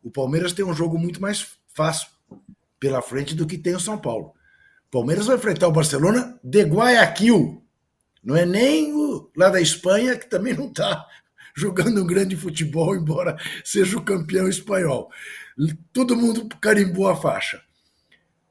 [0.00, 2.06] o Palmeiras tem um jogo muito mais fácil
[2.78, 4.32] pela frente do que tem o São Paulo.
[4.86, 7.60] O Palmeiras vai enfrentar o Barcelona de Guayaquil.
[8.22, 11.04] Não é nem o lá da Espanha, que também não está
[11.52, 15.10] jogando um grande futebol, embora seja o campeão espanhol.
[15.92, 17.60] Todo mundo carimbou a faixa.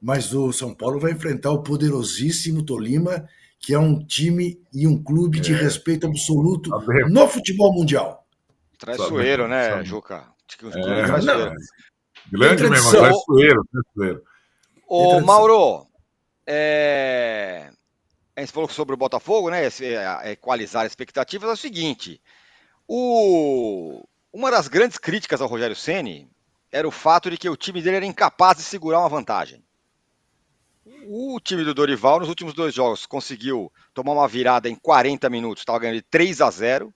[0.02, 3.26] Mas o São Paulo vai enfrentar o poderosíssimo Tolima,
[3.58, 5.56] que é um time e um clube de é.
[5.56, 6.70] respeito absoluto
[7.10, 8.25] no futebol mundial.
[8.86, 10.28] Traiçoeiro, né, Juca?
[10.64, 11.56] É, traiçoeiro.
[12.32, 14.24] Grande mesmo, traiçoeiro, traiçoeiro.
[14.88, 15.88] Ô, Mauro,
[16.46, 17.70] é...
[18.36, 19.62] a gente falou sobre o Botafogo, né?
[20.32, 22.22] Equalizar expectativas é o seguinte:
[22.88, 24.04] o...
[24.32, 26.30] uma das grandes críticas ao Rogério Ceni
[26.72, 29.64] era o fato de que o time dele era incapaz de segurar uma vantagem.
[31.08, 35.62] O time do Dorival, nos últimos dois jogos, conseguiu tomar uma virada em 40 minutos,
[35.62, 36.94] estava ganhando de 3 a 0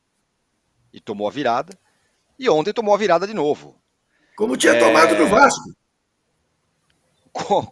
[0.93, 1.77] e tomou a virada.
[2.37, 3.75] E ontem tomou a virada de novo.
[4.35, 4.79] Como tinha é...
[4.79, 5.73] tomado no Vasco.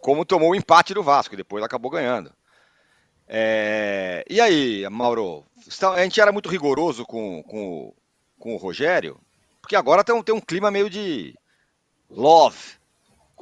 [0.00, 2.32] Como tomou o empate do Vasco, e depois acabou ganhando.
[3.26, 4.24] É...
[4.28, 5.44] E aí, Mauro?
[5.94, 7.92] A gente era muito rigoroso com, com,
[8.38, 9.18] com o Rogério,
[9.60, 11.34] porque agora tem um, tem um clima meio de
[12.10, 12.78] love.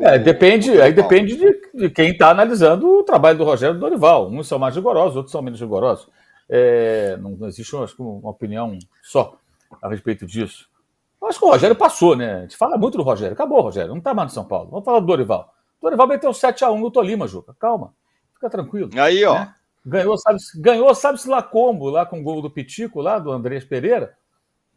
[0.01, 4.29] É, depende, aí depende de, de quem está analisando o trabalho do Rogério Dorival.
[4.29, 6.09] Uns são mais rigorosos, outros são menos rigorosos.
[6.49, 9.37] É, não, não, existe acho, uma opinião só
[9.81, 10.69] a respeito disso.
[11.21, 12.35] Eu acho que o Rogério passou, né?
[12.37, 13.35] A gente fala muito do Rogério.
[13.35, 13.91] Acabou, Rogério.
[13.91, 14.71] Não está mais no São Paulo.
[14.71, 15.53] Vamos falar do Dorival.
[15.81, 17.55] O Dorival meteu 7x1 no Tolima, Juca.
[17.59, 17.95] Calma.
[18.35, 18.91] Fica tranquilo.
[18.99, 19.35] Aí, ó.
[19.35, 19.55] Né?
[19.85, 23.65] Ganhou, sabe, ganhou, sabe-se lá como, lá com o gol do Pitico, lá do Andrés
[23.65, 24.17] Pereira,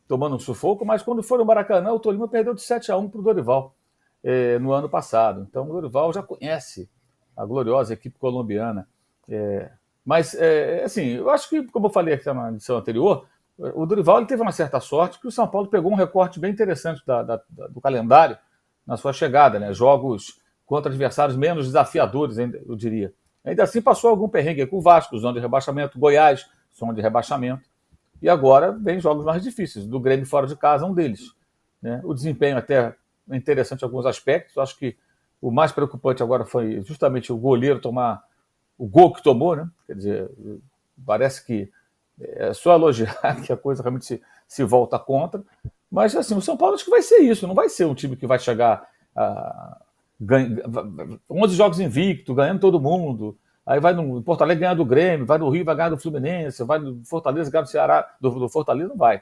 [0.07, 3.09] tomando um sufoco, mas quando foi no Maracanã, o Tolima perdeu de 7 a 1
[3.09, 3.75] para o Dorival
[4.23, 5.47] eh, no ano passado.
[5.49, 6.87] Então o Dorival já conhece
[7.35, 8.87] a gloriosa equipe colombiana.
[9.27, 9.71] É,
[10.05, 13.25] mas, é, assim, eu acho que, como eu falei aqui na edição anterior,
[13.59, 17.01] o Dorival teve uma certa sorte que o São Paulo pegou um recorte bem interessante
[17.05, 18.37] da, da, da, do calendário
[18.87, 19.73] na sua chegada, né?
[19.73, 23.13] Jogos contra adversários menos desafiadores, eu diria.
[23.43, 27.67] Ainda assim passou algum perrengue com o Vasco, zona de rebaixamento, Goiás, zona de rebaixamento.
[28.21, 31.33] E agora vem jogos mais difíceis, do Grêmio fora de casa, um deles.
[31.81, 32.01] Né?
[32.03, 32.95] O desempenho até
[33.29, 34.57] é interessante em alguns aspectos.
[34.57, 34.95] Acho que
[35.41, 38.23] o mais preocupante agora foi justamente o goleiro tomar
[38.77, 39.69] o gol que tomou, né?
[39.87, 40.31] Quer dizer,
[41.05, 41.69] parece que
[42.21, 45.41] é só elogiar que a coisa realmente se, se volta contra.
[45.91, 48.15] Mas assim, o São Paulo acho que vai ser isso, não vai ser um time
[48.15, 49.77] que vai chegar a,
[50.19, 50.61] ganha,
[51.29, 53.37] 11 jogos invicto, ganhando todo mundo.
[53.65, 56.63] Aí vai no Porto Alegre ganhar do Grêmio, vai no Rio, vai ganhar do Fluminense,
[56.63, 59.21] vai no Fortaleza ganhar do Ceará, do, do Fortaleza não vai.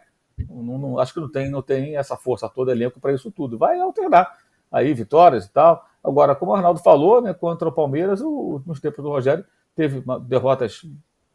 [0.50, 3.58] Não, não, acho que não tem, não tem essa força toda elenco para isso tudo.
[3.58, 4.38] Vai alternar
[4.72, 5.86] aí vitórias e tal.
[6.04, 9.44] Agora, como o Arnaldo falou, né, contra o Palmeiras, o, nos tempos do Rogério,
[9.76, 10.84] teve derrotas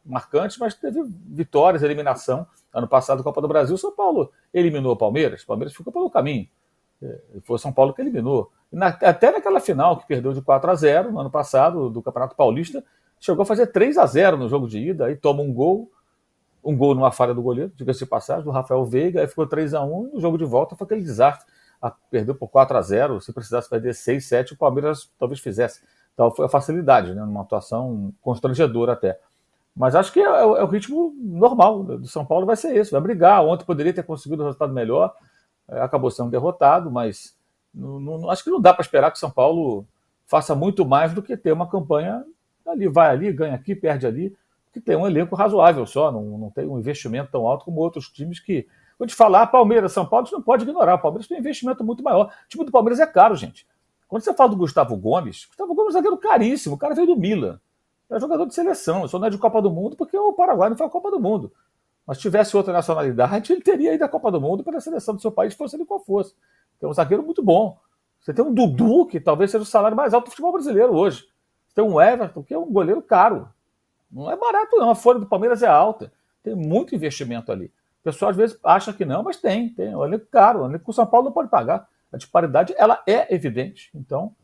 [0.05, 2.45] marcantes, mas teve vitórias, eliminação.
[2.73, 6.47] Ano passado, Copa do Brasil, São Paulo eliminou o Palmeiras, o Palmeiras ficou pelo caminho.
[7.01, 8.51] É, foi São Paulo que eliminou.
[8.71, 12.35] Na, até naquela final que perdeu de 4 a 0 no ano passado, do Campeonato
[12.35, 12.83] Paulista,
[13.19, 15.91] chegou a fazer 3 a 0 no jogo de ida, aí toma um gol,
[16.63, 19.73] um gol numa falha do goleiro, diga-se de passagem, do Rafael Veiga, aí ficou 3
[19.73, 21.45] a 1 no jogo de volta foi aquele desastre.
[22.09, 25.81] perdeu por 4 a 0 se precisasse fazer 6, 7, o Palmeiras talvez fizesse.
[26.13, 29.19] Então foi a facilidade, né, numa atuação constrangedora até.
[29.75, 32.91] Mas acho que é, é, é, o ritmo normal do São Paulo, vai ser esse,
[32.91, 33.43] vai brigar.
[33.43, 35.13] Ontem poderia ter conseguido um resultado melhor,
[35.67, 37.35] é, acabou sendo derrotado, mas
[37.73, 39.85] não, não, acho que não dá para esperar que o São Paulo
[40.25, 42.23] faça muito mais do que ter uma campanha
[42.65, 44.35] ali, vai ali, ganha aqui, perde ali,
[44.71, 48.09] que tem um elenco razoável só, não, não tem um investimento tão alto como outros
[48.09, 48.67] times que.
[48.97, 50.95] Quando gente falar Palmeiras, São Paulo, gente não pode ignorar.
[50.95, 52.27] O Palmeiras tem um investimento muito maior.
[52.27, 53.67] O time do Palmeiras é caro, gente.
[54.07, 57.07] Quando você fala do Gustavo Gomes, Gustavo Gomes é um zagueiro caríssimo, o cara veio
[57.07, 57.59] do Milan.
[58.09, 60.77] É jogador de seleção, só não é de Copa do Mundo porque o Paraguai não
[60.77, 61.51] foi a Copa do Mundo.
[62.05, 65.15] Mas se tivesse outra nacionalidade, ele teria ido à Copa do Mundo para a seleção
[65.15, 66.35] do seu país, fosse ele qual fosse.
[66.81, 67.77] É um zagueiro muito bom.
[68.19, 71.27] Você tem um Dudu, que talvez seja o salário mais alto do futebol brasileiro hoje.
[71.67, 73.49] Você tem um Everton, que é um goleiro caro.
[74.11, 74.91] Não é barato, não.
[74.91, 76.11] A folha do Palmeiras é alta.
[76.43, 77.65] Tem muito investimento ali.
[78.01, 79.69] O pessoal às vezes acha que não, mas tem.
[79.69, 80.61] Tem é um elenco caro.
[80.61, 81.87] O elenco que o São Paulo não pode pagar.
[82.11, 83.89] A disparidade ela é evidente.
[83.95, 84.35] Então,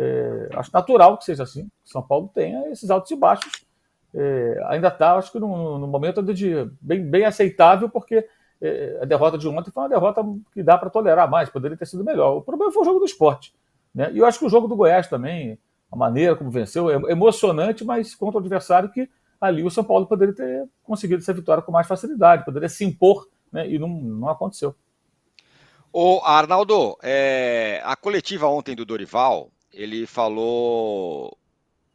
[0.00, 1.68] é, acho natural que seja assim.
[1.84, 3.66] São Paulo tenha esses altos e baixos.
[4.14, 8.24] É, ainda está, acho que, no, no momento de bem, bem aceitável, porque
[8.62, 11.86] é, a derrota de ontem foi uma derrota que dá para tolerar mais, poderia ter
[11.86, 12.36] sido melhor.
[12.36, 13.52] O problema foi o jogo do esporte.
[13.92, 14.12] Né?
[14.12, 15.58] E eu acho que o jogo do Goiás também,
[15.90, 20.06] a maneira como venceu, é emocionante, mas contra o adversário que ali o São Paulo
[20.06, 23.68] poderia ter conseguido essa vitória com mais facilidade, poderia se impor, né?
[23.68, 24.76] e não, não aconteceu.
[25.92, 31.38] O Arnaldo, é, a coletiva ontem do Dorival, ele falou,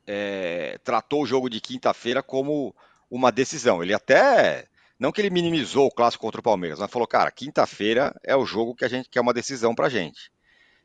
[0.08, 2.74] é, tratou o jogo de quinta-feira como
[3.12, 3.84] uma decisão.
[3.84, 4.68] Ele até,
[4.98, 8.46] não que ele minimizou o clássico contra o Palmeiras, mas falou, cara, quinta-feira é o
[8.46, 10.32] jogo que a gente quer uma decisão pra gente.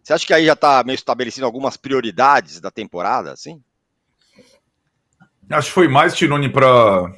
[0.03, 3.63] Você acha que aí já está meio estabelecido algumas prioridades da temporada, assim?
[5.49, 7.13] Acho que foi mais, Tirone, para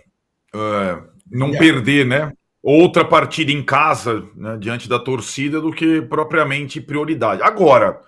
[0.54, 2.30] é, não perder, né?
[2.62, 7.42] Outra partida em casa, né, diante da torcida, do que propriamente prioridade.
[7.42, 7.98] Agora,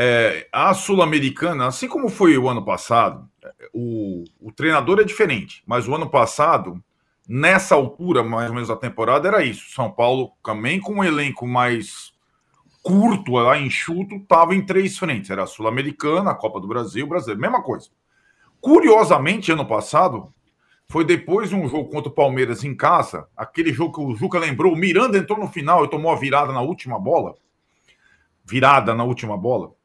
[0.00, 3.28] é, a Sul-Americana, assim como foi o ano passado,
[3.74, 6.80] o, o, treinador é diferente, mas o ano passado,
[7.28, 9.74] nessa altura, mais ou menos da temporada, era isso.
[9.74, 12.12] São Paulo, também com um elenco mais
[12.80, 17.08] curto, lá enxuto, estava em três frentes: era a Sul-Americana, a Copa do Brasil, o
[17.08, 17.88] Brasileiro, mesma coisa.
[18.60, 20.32] Curiosamente, ano passado,
[20.86, 24.38] foi depois de um jogo contra o Palmeiras em casa, aquele jogo que o Juca
[24.38, 27.34] lembrou, o Miranda entrou no final e tomou a virada na última bola.
[28.44, 29.76] Virada na última bola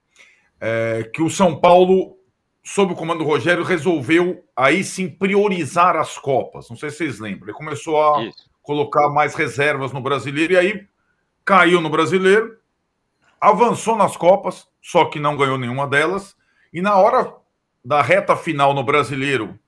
[0.59, 2.17] é, que o São Paulo,
[2.63, 6.69] sob o comando do Rogério, resolveu aí sim priorizar as Copas.
[6.69, 7.47] Não sei se vocês lembram.
[7.47, 8.49] Ele começou a Isso.
[8.61, 10.87] colocar mais reservas no brasileiro e aí
[11.45, 12.57] caiu no brasileiro,
[13.39, 16.35] avançou nas Copas, só que não ganhou nenhuma delas.
[16.71, 17.33] E na hora
[17.83, 19.59] da reta final no brasileiro,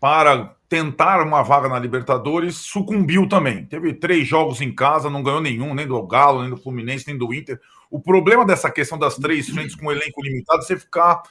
[0.00, 3.64] para tentar uma vaga na Libertadores, sucumbiu também.
[3.64, 7.16] Teve três jogos em casa, não ganhou nenhum, nem do Galo, nem do Fluminense, nem
[7.16, 7.60] do Inter.
[7.94, 11.22] O problema dessa questão das três frentes com elenco limitado é você ficar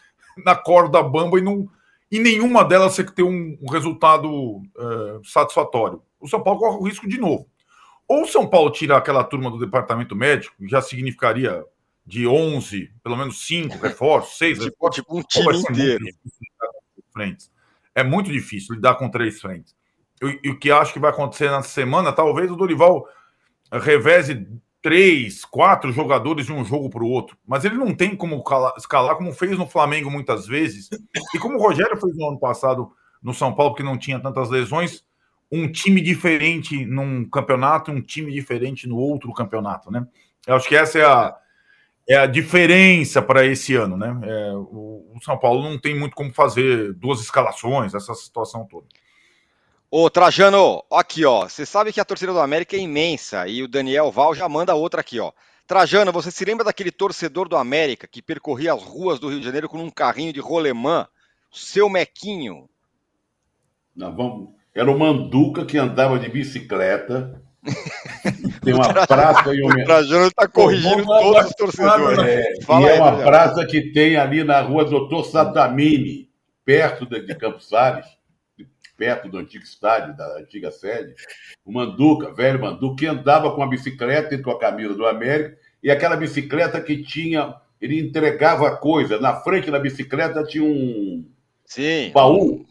[0.45, 1.69] na corda bamba e não
[2.09, 6.01] em nenhuma delas você ter um, um resultado é, satisfatório.
[6.21, 7.49] O São Paulo corre o risco de novo.
[8.07, 11.65] Ou o São Paulo tirar aquela turma do departamento médico, já significaria
[12.05, 15.03] de 11, pelo menos 5 reforços, 6 tipo, reforços.
[15.03, 16.05] Tipo um time inteiro.
[17.11, 17.51] Frentes.
[17.93, 19.75] É muito difícil lidar com três frentes.
[20.41, 23.05] E o que acho que vai acontecer na semana, talvez o Dorival
[23.69, 24.47] reveze
[24.83, 28.43] três, quatro jogadores de um jogo para o outro, mas ele não tem como
[28.77, 30.89] escalar como fez no Flamengo muitas vezes,
[31.33, 32.91] e como o Rogério fez no ano passado
[33.23, 35.05] no São Paulo, que não tinha tantas lesões,
[35.49, 40.05] um time diferente num campeonato, um time diferente no outro campeonato, né?
[40.45, 41.35] Eu acho que essa é a,
[42.09, 44.19] é a diferença para esse ano, né?
[44.23, 48.87] É, o, o São Paulo não tem muito como fazer duas escalações, essa situação toda.
[49.95, 51.47] Ô, Trajano, aqui, ó.
[51.47, 54.73] Você sabe que a torcida do América é imensa e o Daniel Val já manda
[54.73, 55.31] outra aqui, ó.
[55.67, 59.45] Trajano, você se lembra daquele torcedor do América que percorria as ruas do Rio de
[59.45, 61.07] Janeiro com um carrinho de rolemã?
[61.51, 62.67] Seu Mequinho.
[63.95, 64.49] Não, vamos...
[64.73, 67.39] Era o Manduca que andava de bicicleta.
[68.65, 72.17] tem uma praça em O Trajano está corrigindo Pô, todos os torcedores.
[72.17, 73.29] É, Fala e aí, é uma Trajano.
[73.29, 76.31] praça que tem ali na rua Doutor Satamini,
[76.65, 78.07] perto de, de Campos Salles,
[78.97, 81.13] perto do antigo estádio, da antiga sede.
[81.65, 85.57] O Manduca, velho Manduca, que andava com a bicicleta e com a camisa do América,
[85.81, 87.55] e aquela bicicleta que tinha.
[87.81, 89.19] Ele entregava coisa.
[89.19, 91.25] Na frente da bicicleta tinha um
[91.65, 92.11] Sim.
[92.13, 92.65] baú,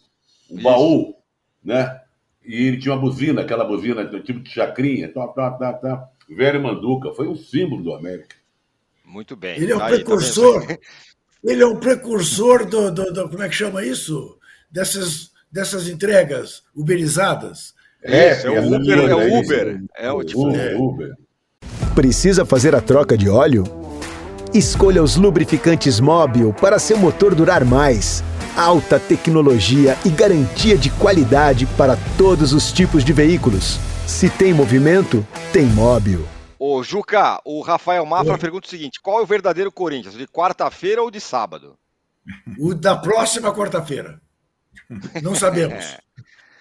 [0.50, 0.62] um Isso.
[0.62, 1.14] baú,
[1.62, 2.00] né?
[2.44, 5.12] E ele tinha uma buzina, aquela buzina tipo de chacrinha.
[5.12, 6.08] Tá, tá, tá, tá.
[6.30, 8.34] Velho Manduca, foi um símbolo do América.
[9.04, 9.56] Muito bem.
[9.60, 10.66] Ele é um Tá aí, tá precursor.
[10.66, 10.78] vendo?
[11.44, 14.38] Ele é um precursor do, do- do- Como é que chama isso?
[14.70, 17.74] Dessas, dessas entregas uberizadas.
[18.03, 19.40] Isso, é o essa Uber, linha, é o.
[19.40, 19.82] Uber.
[19.96, 20.48] É o tipo.
[20.48, 21.12] Uber, Uber.
[21.94, 23.64] Precisa fazer a troca de óleo?
[24.53, 28.24] Escolha os lubrificantes Móbil para seu motor durar mais.
[28.57, 33.78] Alta tecnologia e garantia de qualidade para todos os tipos de veículos.
[34.07, 36.26] Se tem movimento, tem Móbil.
[36.59, 38.38] Ô, Juca, o Rafael Mafra Oi.
[38.38, 40.14] pergunta o seguinte: qual é o verdadeiro Corinthians?
[40.14, 41.76] De quarta-feira ou de sábado?
[42.59, 44.20] O da próxima quarta-feira.
[45.22, 45.84] Não sabemos.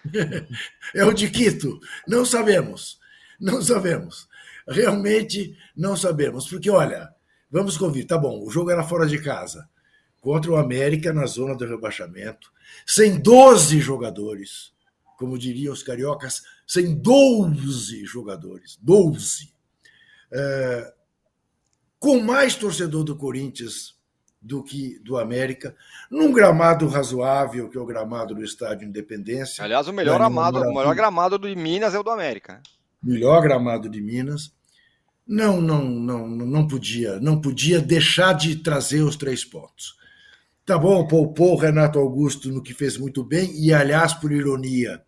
[0.96, 1.80] É o de Quito.
[2.08, 3.00] Não sabemos.
[3.40, 4.28] Não sabemos.
[4.68, 6.50] Realmente não sabemos.
[6.50, 7.14] Porque, olha,
[7.52, 8.08] vamos convir.
[8.08, 9.70] Tá bom, o jogo era fora de casa.
[10.20, 12.52] Contra o América na zona do rebaixamento.
[12.84, 14.74] Sem 12 jogadores.
[15.18, 18.80] Como diriam os cariocas, sem 12 jogadores.
[18.82, 19.54] 12.
[20.32, 20.94] É,
[22.00, 23.96] com mais torcedor do Corinthians
[24.42, 25.76] do que do América,
[26.10, 29.64] num gramado razoável, que é o gramado do Estádio Independência.
[29.64, 32.54] Aliás, o melhor, Não, amado, não, o melhor gramado de Minas é o do América.
[32.54, 32.62] né?
[33.04, 34.54] melhor gramado de Minas.
[35.28, 39.96] Não, não, não, não podia, não podia deixar de trazer os três pontos.
[40.66, 45.02] Tá bom, poupou o Renato Augusto no que fez muito bem e, aliás, por ironia,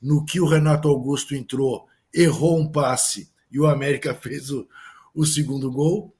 [0.00, 4.66] no que o Renato Augusto entrou, errou um passe e o América fez o,
[5.14, 6.14] o segundo gol.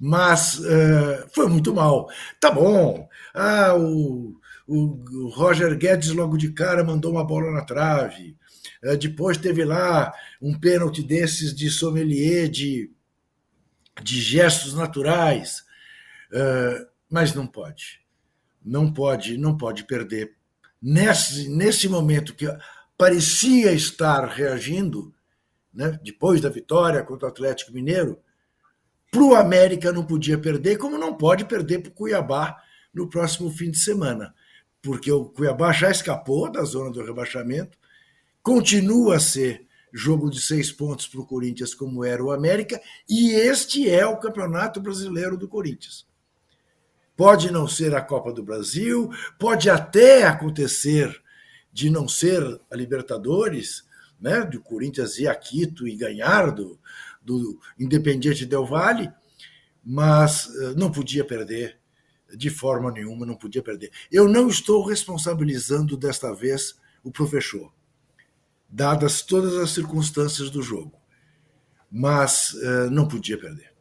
[0.00, 2.08] Mas eh, foi muito mal.
[2.40, 3.08] Tá bom.
[3.34, 4.36] Ah, o,
[4.66, 8.36] o Roger Guedes logo de cara mandou uma bola na trave.
[8.82, 12.90] Eh, Depois teve lá um pênalti desses de sommelier, de,
[14.02, 15.64] de gestos naturais.
[16.32, 18.00] Eh, Mas não pode.
[18.64, 20.34] Não pode, não pode perder.
[20.82, 22.46] Nesse, nesse momento que
[22.98, 25.14] parecia estar reagindo,
[25.74, 28.18] né, depois da vitória contra o Atlético Mineiro,
[29.10, 32.56] para o América não podia perder, como não pode perder para o Cuiabá
[32.94, 34.34] no próximo fim de semana.
[34.80, 37.76] Porque o Cuiabá já escapou da zona do rebaixamento,
[38.42, 43.32] continua a ser jogo de seis pontos para o Corinthians, como era o América, e
[43.32, 46.06] este é o Campeonato Brasileiro do Corinthians.
[47.16, 51.20] Pode não ser a Copa do Brasil, pode até acontecer
[51.72, 53.84] de não ser a Libertadores,
[54.18, 56.78] né, do Corinthians ir a Quito e ganhar do,
[57.20, 59.12] do Independiente Del Valle,
[59.84, 61.78] mas eh, não podia perder
[62.36, 63.90] de forma nenhuma, não podia perder.
[64.10, 67.72] Eu não estou responsabilizando desta vez o professor,
[68.68, 70.92] dadas todas as circunstâncias do jogo,
[71.90, 73.72] mas eh, não podia perder.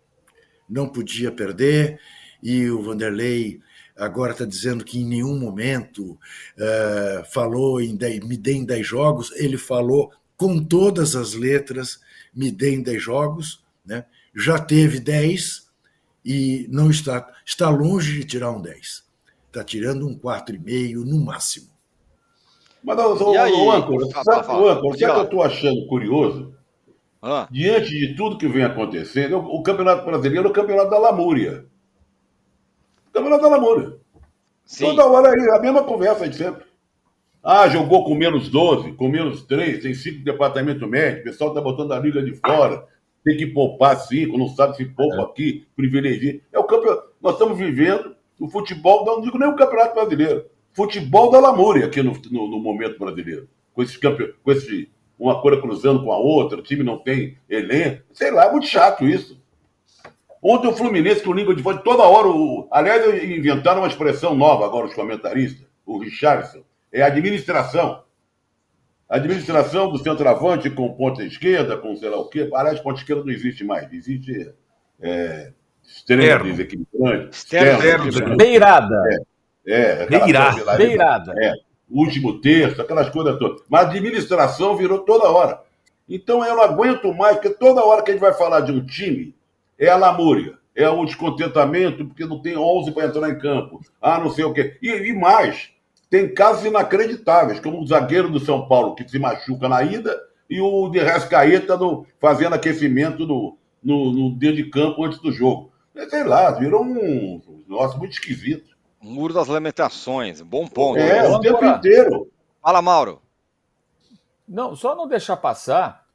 [0.70, 2.00] Não podia perder
[2.42, 3.62] e o Vanderlei
[3.96, 6.18] agora está dizendo que em nenhum momento
[6.58, 12.00] eh, falou em dez- me deem 10 jogos, ele falou com todas as letras,
[12.34, 14.06] me deem 10 jogos, né?
[14.36, 15.70] já teve 10
[16.24, 19.04] e não está, está longe de tirar um 10.
[19.48, 21.68] Está tirando um 4,5 no máximo.
[22.84, 23.52] Mas, ô, ô, E aí?
[23.52, 26.54] ô, sabe, o que eu estou achando curioso?
[27.22, 30.98] Ah, Diante de tudo que vem acontecendo, o o Campeonato Brasileiro é o Campeonato da
[30.98, 31.66] Lamúria.
[33.10, 33.98] O Campeonato da Lamúria.
[34.64, 34.86] sim.
[34.86, 36.64] Toda hora aí, a mesma conversa de sempre.
[37.44, 41.62] Ah, jogou com menos 12, com menos 3, tem 5 departamento médico, o pessoal está
[41.62, 42.86] botando a liga de fora,
[43.24, 46.42] tem que poupar 5, não sabe se poupa aqui, privilegia.
[46.52, 47.10] É o campeonato.
[47.22, 52.02] Nós estamos vivendo o futebol, não digo nem o Campeonato Brasileiro, futebol da Lamúria aqui
[52.02, 53.50] no, no, no momento brasileiro.
[53.74, 54.34] Com esse, campe...
[54.42, 58.46] com esse uma coisa cruzando com a outra, o time não tem elenco, sei lá,
[58.46, 59.38] é muito chato isso.
[60.42, 62.68] Ontem o Fluminense com língua de fora, toda hora, o...
[62.72, 66.62] aliás, inventaram uma expressão nova agora, os comentaristas, o Richardson,
[66.92, 68.04] é administração.
[69.08, 72.50] Administração do centroavante com ponta esquerda, com sei lá o quê.
[72.54, 74.54] Aliás, ponta esquerda não existe mais, existe
[75.02, 75.52] é,
[75.84, 77.36] extremo desequilibrante.
[77.36, 78.38] Externo.
[78.38, 79.04] Beirada.
[79.66, 81.34] É, coisa lá, Beirada.
[81.38, 81.54] é,
[81.90, 83.62] último terço, aquelas coisas todas.
[83.68, 85.62] Mas a administração virou toda hora.
[86.08, 88.84] Então eu não aguento mais, porque toda hora que a gente vai falar de um
[88.84, 89.36] time,
[89.78, 93.80] é a lamúria, é o descontentamento, porque não tem 11 para entrar em campo.
[94.02, 94.78] Ah, não sei o quê.
[94.82, 95.72] E, e mais,
[96.10, 100.60] tem casos inacreditáveis, como o zagueiro do São Paulo, que se machuca na ida, e
[100.60, 105.72] o de Rascaeta no, fazendo aquecimento no, no, no dentro de campo antes do jogo.
[106.10, 108.76] Sei lá, virou um negócio muito esquisito.
[109.01, 110.99] Muro das lamentações, bom ponto.
[110.99, 112.32] É, o tempo inteiro.
[112.62, 113.22] Fala, Mauro.
[114.47, 116.05] Não, só não deixar passar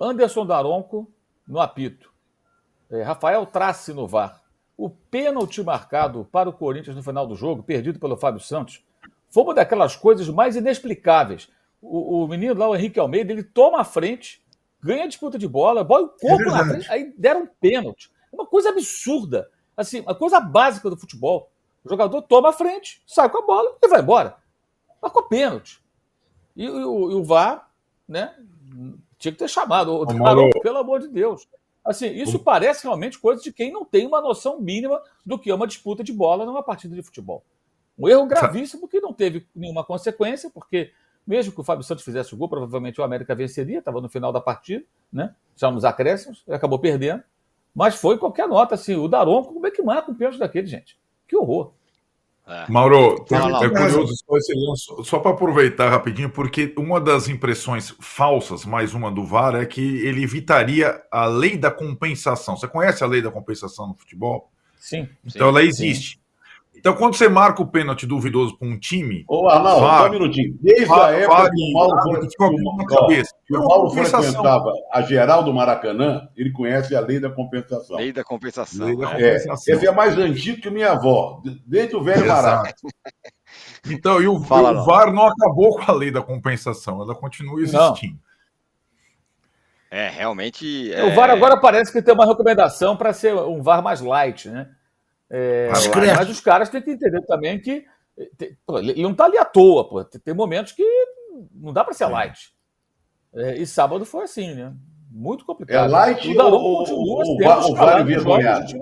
[0.00, 1.10] Anderson Daronco
[1.46, 2.10] no apito.
[2.90, 4.42] É, Rafael Trace no VAR.
[4.76, 8.82] O pênalti marcado para o Corinthians no final do jogo, perdido pelo Fábio Santos,
[9.30, 11.48] foi uma daquelas coisas mais inexplicáveis.
[11.80, 14.42] O, o menino lá, o Henrique Almeida, ele toma a frente,
[14.82, 18.10] ganha a disputa de bola, bola o corpo é na frente, aí deram um pênalti.
[18.32, 19.48] Uma coisa absurda.
[19.76, 21.50] Assim, uma coisa básica do futebol.
[21.84, 24.36] O jogador toma a frente, sai com a bola e vai embora.
[25.00, 25.82] Marcou pênalti.
[26.54, 27.70] E, e, o, e o VAR,
[28.06, 28.34] né?
[29.18, 29.94] Tinha que ter chamado.
[29.94, 31.48] O Mauro, pelo amor de Deus.
[31.84, 35.54] Assim, isso parece realmente coisa de quem não tem uma noção mínima do que é
[35.54, 37.42] uma disputa de bola numa partida de futebol.
[38.00, 40.92] Um erro gravíssimo que não teve nenhuma consequência, porque
[41.26, 44.32] mesmo que o Fábio Santos fizesse o gol, provavelmente o América venceria, estava no final
[44.32, 45.34] da partida, né?
[45.54, 47.22] Já nos acréscimos, acabou perdendo.
[47.74, 48.96] Mas foi qualquer nota, assim.
[48.96, 50.98] O Daronco, como é que marca um pênalti daquele, gente?
[51.28, 51.72] Que horror.
[52.46, 52.68] É.
[52.68, 58.64] Mauro, é curioso só esse lance, só para aproveitar rapidinho, porque uma das impressões falsas,
[58.64, 62.56] mais uma do VAR, é que ele evitaria a lei da compensação.
[62.56, 64.50] Você conhece a lei da compensação no futebol?
[64.76, 65.08] Sim.
[65.24, 66.16] Então sim, ela existe.
[66.16, 66.19] Sim.
[66.80, 69.22] Então, quando você marca o pênalti duvidoso para um time.
[69.28, 70.56] Ô, Arnaldo, só um minutinho.
[70.62, 72.86] Desde a época que o Paulo, foi...
[72.86, 73.34] cabeça.
[73.50, 77.98] o Paulo frequentava a geral do Maracanã, ele conhece a lei da compensação.
[77.98, 78.86] Lei da compensação.
[78.86, 79.12] Lei da é.
[79.12, 79.74] compensação.
[79.74, 82.72] É, esse é mais antigo que minha avó, desde o velho Maracanã.
[83.84, 87.60] Então, e o, Fala, o VAR não acabou com a lei da compensação, ela continua
[87.60, 88.14] existindo.
[88.14, 88.30] Não.
[89.90, 90.92] É, realmente.
[90.92, 91.02] É...
[91.04, 94.68] O VAR agora parece que tem uma recomendação para ser um VAR mais light, né?
[95.30, 95.68] É,
[96.16, 97.84] mas os caras têm que entender também que
[98.66, 100.04] pô, ele não está ali à toa, pô.
[100.04, 100.84] Tem momentos que
[101.54, 102.52] não dá para ser light.
[103.34, 104.74] É, e sábado foi assim, né?
[105.10, 105.86] Muito complicado.
[105.86, 108.72] É light o Daron ou, continua o, o, o VAR envergonhado?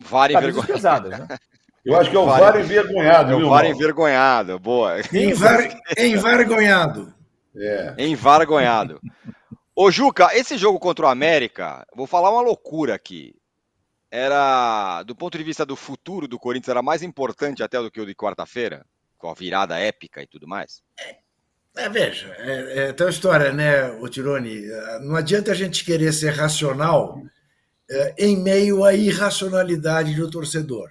[0.00, 1.08] VAR envergonhado.
[1.08, 1.28] né?
[1.82, 3.32] Eu acho que é o VAR envergonhado.
[3.32, 5.00] É o VAR envergonhado, boa.
[5.12, 5.80] Enver...
[5.96, 7.14] Envergonhado.
[7.56, 7.94] É.
[7.98, 9.00] Envergonhado.
[9.74, 13.34] Ô, Juca, esse jogo contra o América, vou falar uma loucura aqui
[14.10, 18.00] era, do ponto de vista do futuro do Corinthians, era mais importante até do que
[18.00, 18.84] o de quarta-feira,
[19.16, 20.82] com a virada épica e tudo mais?
[21.76, 24.62] É, veja, é, é tal história, né, o Tironi?
[25.02, 27.22] Não adianta a gente querer ser racional
[27.88, 30.90] é, em meio à irracionalidade do torcedor.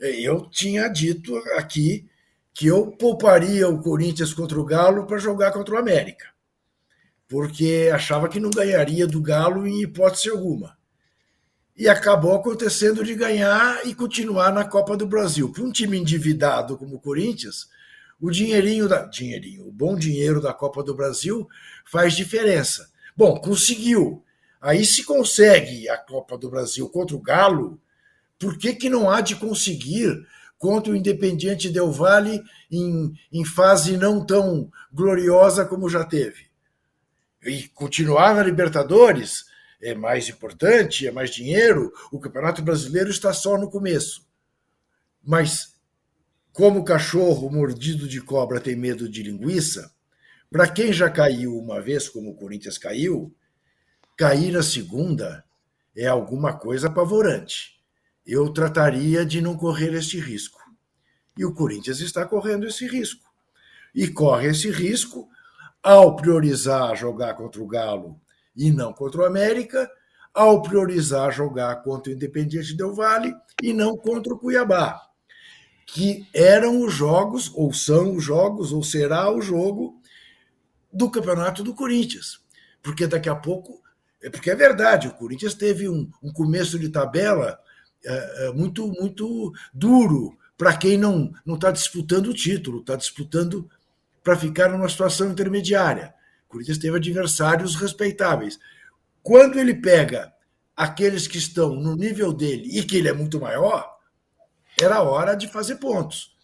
[0.00, 2.08] Eu tinha dito aqui
[2.54, 6.26] que eu pouparia o Corinthians contra o Galo para jogar contra o América,
[7.28, 10.77] porque achava que não ganharia do Galo em hipótese alguma
[11.78, 15.52] e acabou acontecendo de ganhar e continuar na Copa do Brasil.
[15.52, 17.68] Para um time endividado como o Corinthians,
[18.20, 21.48] o dinheirinho da dinheirinho, o bom dinheiro da Copa do Brasil
[21.84, 22.90] faz diferença.
[23.16, 24.24] Bom, conseguiu.
[24.60, 27.80] Aí se consegue a Copa do Brasil contra o Galo,
[28.40, 30.26] por que, que não há de conseguir
[30.58, 36.48] contra o Independiente Del Valle em, em fase não tão gloriosa como já teve?
[37.44, 39.44] E continuar na Libertadores
[39.80, 44.26] é mais importante, é mais dinheiro, o Campeonato Brasileiro está só no começo.
[45.22, 45.76] Mas,
[46.52, 49.92] como cachorro mordido de cobra tem medo de linguiça,
[50.50, 53.34] para quem já caiu uma vez, como o Corinthians caiu,
[54.16, 55.44] cair na segunda
[55.96, 57.78] é alguma coisa apavorante.
[58.26, 60.58] Eu trataria de não correr este risco.
[61.36, 63.28] E o Corinthians está correndo esse risco.
[63.94, 65.28] E corre esse risco
[65.82, 68.20] ao priorizar jogar contra o Galo
[68.58, 69.88] e não contra o América,
[70.34, 75.00] ao priorizar jogar contra o Independiente Del Vale e não contra o Cuiabá,
[75.86, 80.02] que eram os jogos, ou são os jogos, ou será o jogo
[80.92, 82.40] do Campeonato do Corinthians.
[82.82, 83.80] Porque daqui a pouco.
[84.20, 87.56] É porque é verdade, o Corinthians teve um, um começo de tabela
[88.04, 93.70] é, é, muito, muito duro para quem não está disputando o título, está disputando
[94.24, 96.12] para ficar numa situação intermediária.
[96.48, 98.58] O Corinthians teve adversários respeitáveis.
[99.22, 100.32] Quando ele pega
[100.74, 103.98] aqueles que estão no nível dele e que ele é muito maior,
[104.80, 106.34] era hora de fazer pontos.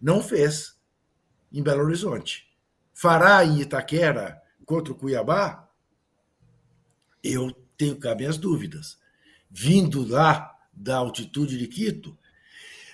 [0.00, 0.74] Não fez
[1.52, 2.48] em Belo Horizonte.
[2.94, 5.68] Fará em Itaquera contra o Cuiabá?
[7.22, 8.98] Eu tenho cá minhas dúvidas.
[9.50, 12.16] Vindo lá da altitude de Quito,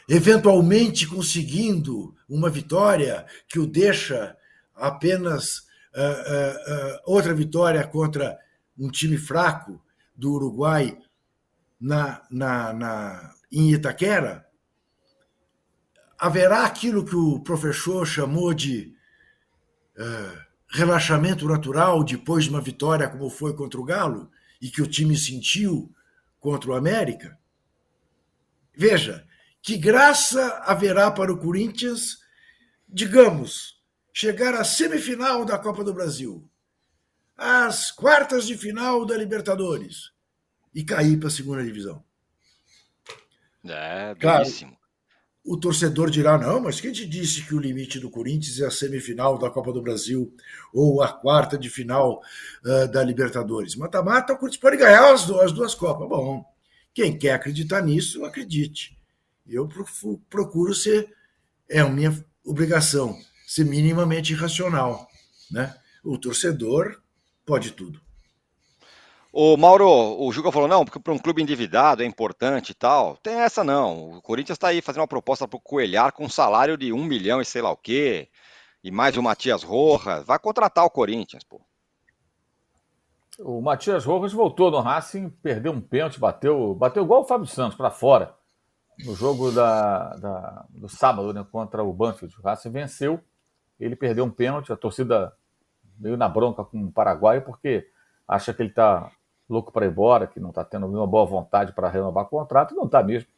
[0.09, 4.37] eventualmente conseguindo uma vitória que o deixa
[4.75, 5.68] apenas
[6.01, 8.39] uh, uh, outra vitória contra
[8.79, 9.83] um time fraco
[10.17, 10.99] do Uruguai
[11.81, 14.47] na, na, na, em Itaquera,
[16.19, 18.97] haverá aquilo que o professor chamou de
[20.71, 24.31] relaxamento natural depois de uma vitória como foi contra o Galo
[24.61, 25.93] e que o time sentiu
[26.39, 27.39] contra o América?
[28.77, 29.27] Veja,
[29.61, 32.19] que graça haverá para o Corinthians,
[32.89, 33.78] digamos,
[34.19, 36.43] chegar à semifinal da Copa do Brasil,
[37.37, 40.11] às quartas de final da Libertadores
[40.75, 42.03] e cair para a segunda divisão.
[43.65, 44.73] É, belíssimo.
[44.73, 44.79] Claro,
[45.45, 48.73] o torcedor dirá: não, mas quem te disse que o limite do Corinthians é a
[48.73, 50.35] semifinal da Copa do Brasil
[50.75, 52.21] ou a quarta de final
[52.65, 53.77] uh, da Libertadores?
[53.77, 56.09] Mata-mata, o Corinthians pode ganhar as duas, as duas Copas.
[56.09, 56.45] Bom,
[56.93, 58.99] quem quer acreditar nisso, acredite.
[59.47, 59.69] Eu
[60.29, 61.09] procuro ser,
[61.69, 62.13] é a minha
[62.45, 63.17] obrigação,
[63.49, 65.09] ser minimamente racional.
[65.51, 65.75] Né?
[66.05, 67.01] O torcedor
[67.47, 67.99] pode tudo.
[69.33, 73.17] O Mauro, o Juca falou, não, porque para um clube endividado é importante e tal.
[73.17, 74.19] Tem essa não.
[74.19, 77.05] O Corinthians está aí fazendo uma proposta para o Coelhar com um salário de um
[77.05, 78.29] milhão e sei lá o quê.
[78.85, 80.27] E mais o Matias Rojas.
[80.27, 81.61] Vai contratar o Corinthians, pô.
[83.39, 87.79] O Matias Rojas voltou no Racing, perdeu um pênalti, bateu, bateu igual o Fábio Santos
[87.79, 88.35] para fora.
[89.07, 92.35] No jogo da, da, do sábado, né, contra o Banfield.
[92.39, 93.23] O Racing venceu,
[93.79, 95.33] ele perdeu um pênalti, a torcida
[95.99, 97.89] veio na bronca com o Paraguai, porque
[98.27, 99.11] acha que ele está
[99.49, 102.75] louco para ir embora, que não está tendo nenhuma boa vontade para renovar o contrato,
[102.75, 103.29] não está mesmo.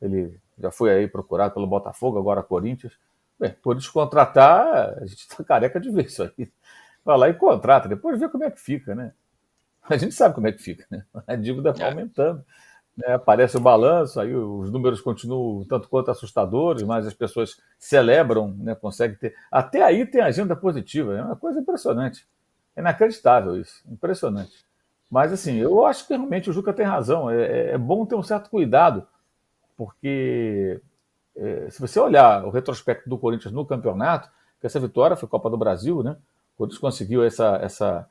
[0.00, 2.98] Ele já foi aí procurado pelo Botafogo, agora Corinthians.
[3.38, 6.50] Bem, por descontratar, a gente está careca de ver isso aí.
[7.04, 9.12] Vai lá e contrata, depois vê como é que fica, né?
[9.88, 11.04] A gente sabe como é que fica, né?
[11.26, 11.90] A dívida está é.
[11.90, 12.44] aumentando.
[12.96, 13.14] Né?
[13.14, 18.74] Aparece o balanço, aí os números continuam tanto quanto assustadores, mas as pessoas celebram, né?
[18.74, 19.34] conseguem ter.
[19.50, 22.26] Até aí tem agenda positiva, é uma coisa impressionante.
[22.76, 24.64] É inacreditável isso, impressionante.
[25.10, 27.28] Mas, assim, eu acho que realmente o Juca tem razão.
[27.28, 29.06] É, é, é bom ter um certo cuidado,
[29.76, 30.80] porque
[31.36, 35.50] é, se você olhar o retrospecto do Corinthians no campeonato, que essa vitória foi Copa
[35.50, 36.16] do Brasil, né?
[36.54, 38.08] O Corinthians conseguiu essa, essa,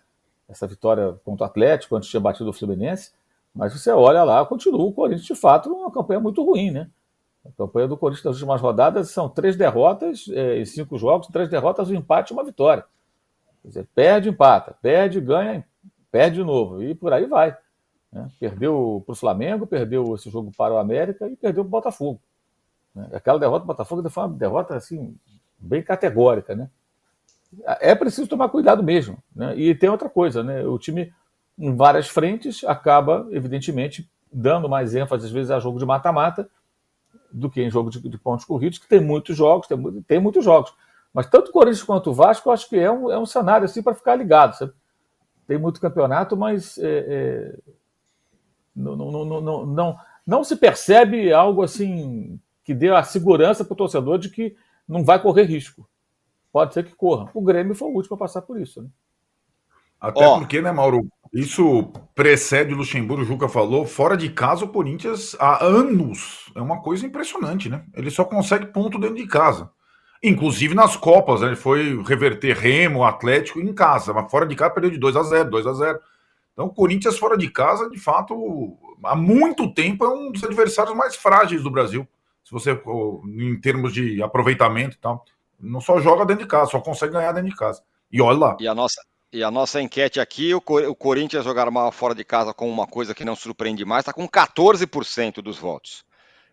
[0.48, 3.12] essa vitória contra o Atlético, antes tinha batido o Fluminense,
[3.54, 6.90] mas você olha lá, continua o Corinthians de fato uma campanha muito ruim, né?
[7.46, 11.50] A campanha do Corinthians nas últimas rodadas são três derrotas é, em cinco jogos, três
[11.50, 12.86] derrotas, um empate e uma vitória.
[13.62, 15.66] Quer dizer, perde, empata, perde, ganha,
[16.12, 17.56] perde de novo, e por aí vai.
[18.12, 18.30] Né?
[18.40, 22.20] Perdeu para o Flamengo, perdeu esse jogo para o América e perdeu para o Botafogo.
[22.94, 23.10] Né?
[23.14, 25.16] Aquela derrota do Botafogo foi uma derrota assim,
[25.58, 26.56] bem categórica.
[26.56, 26.70] Né?
[27.80, 29.18] É preciso tomar cuidado mesmo.
[29.36, 29.56] Né?
[29.58, 30.64] E tem outra coisa, né?
[30.66, 31.14] o time
[31.58, 36.50] em várias frentes acaba, evidentemente, dando mais ênfase, às vezes, a jogo de mata-mata
[37.32, 40.44] do que em jogo de, de, pontos corridos, que tem muitos jogos, tem, tem muitos
[40.44, 40.74] jogos.
[41.14, 43.66] Mas tanto o Corinthians quanto o Vasco, eu acho que é um, é um cenário
[43.66, 44.56] assim para ficar ligado.
[44.56, 44.74] Sabe?
[45.52, 47.58] tem muito campeonato, mas é, é,
[48.74, 53.74] não, não, não, não, não, não se percebe algo assim que dê a segurança para
[53.74, 54.56] o torcedor de que
[54.88, 55.86] não vai correr risco.
[56.54, 57.30] Pode ser que corra.
[57.34, 58.82] O Grêmio foi o último a passar por isso.
[58.82, 58.88] Né?
[60.00, 60.40] Até oh.
[60.40, 61.06] porque, né, Mauro?
[61.34, 63.86] Isso precede o Luxemburgo, o Juca falou.
[63.86, 66.52] Fora de casa, o Corinthians há anos.
[66.54, 67.86] É uma coisa impressionante, né?
[67.96, 69.72] Ele só consegue ponto dentro de casa.
[70.22, 71.48] Inclusive nas Copas, né?
[71.48, 75.24] ele foi reverter Remo, Atlético em casa, mas fora de casa perdeu de 2 a
[75.24, 76.00] 0 2 a 0
[76.54, 80.96] Então, o Corinthians fora de casa, de fato, há muito tempo é um dos adversários
[80.96, 82.08] mais frágeis do Brasil.
[82.44, 82.80] Se você,
[83.26, 85.26] em termos de aproveitamento e tal,
[85.60, 87.82] não só joga dentro de casa, só consegue ganhar dentro de casa.
[88.12, 88.58] E olha lá.
[88.60, 89.02] E a nossa,
[89.34, 92.86] e a nossa enquete aqui, o, o Corinthians jogar mal fora de casa com uma
[92.86, 96.04] coisa que não surpreende mais, está com 14% dos votos.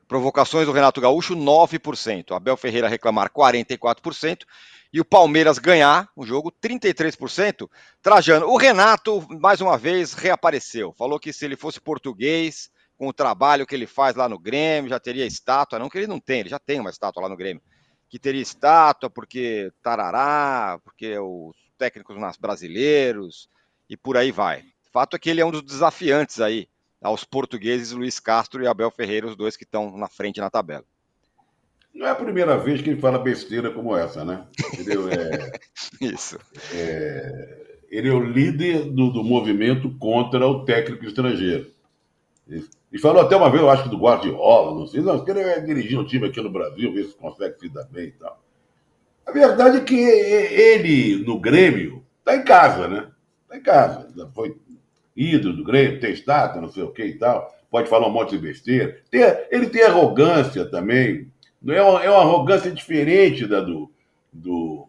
[0.07, 2.35] Provocações do Renato Gaúcho, 9%.
[2.35, 4.45] Abel Ferreira reclamar, 44%.
[4.91, 7.69] E o Palmeiras ganhar o jogo, 33%.
[8.01, 10.95] Trajano, o Renato, mais uma vez, reapareceu.
[10.97, 14.89] Falou que se ele fosse português, com o trabalho que ele faz lá no Grêmio,
[14.89, 15.79] já teria estátua.
[15.79, 17.63] Não que ele não tem, ele já tem uma estátua lá no Grêmio.
[18.09, 23.49] Que teria estátua porque tarará, porque os técnicos brasileiros
[23.89, 24.65] e por aí vai.
[24.93, 26.69] Fato é que ele é um dos desafiantes aí
[27.01, 30.85] aos portugueses Luiz Castro e Abel Ferreira, os dois que estão na frente na tabela.
[31.95, 34.47] Não é a primeira vez que ele fala besteira como essa, né?
[34.73, 35.09] Entendeu?
[35.09, 35.53] É,
[36.01, 36.39] Isso.
[36.73, 41.71] É, ele é o líder do, do, movimento contra o técnico estrangeiro.
[42.93, 45.45] E, falou até uma vez, eu acho que do Guardiola, não sei, não, que ele
[45.45, 48.43] vai dirigir um time aqui no Brasil, ver se consegue se dar bem e tal.
[49.29, 53.09] A verdade é que ele, no Grêmio, está em casa, né?
[53.43, 54.31] Está em casa.
[54.35, 54.57] Foi
[55.15, 58.39] ídolo do Grêmio, estátua, não sei o que e tal, pode falar um monte de
[58.39, 59.03] besteira.
[59.11, 59.21] Tem,
[59.51, 61.31] ele tem arrogância também,
[61.67, 63.93] é uma, é uma arrogância diferente da do,
[64.33, 64.89] do,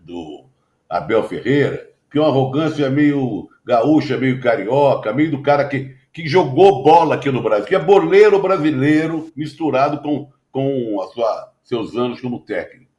[0.00, 0.44] do
[0.90, 6.26] Abel Ferreira, que é uma arrogância meio gaúcha, meio carioca, meio do cara que, que
[6.26, 11.96] jogou bola aqui no Brasil, que é boleiro brasileiro misturado com, com a sua, seus
[11.96, 12.91] anos como técnico.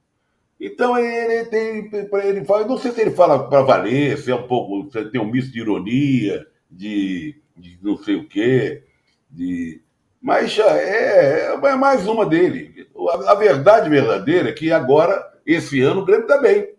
[0.66, 1.90] Então ele tem.
[2.24, 4.90] Ele fala, não sei se ele fala para valer, se é um pouco.
[4.92, 8.84] Se tem um misto de ironia, de, de não sei o quê.
[9.30, 9.82] De,
[10.22, 12.88] mas é, é mais uma dele.
[12.96, 16.70] A, a, verdade verdadeira é que agora, esse ano, o Grêmio está bem.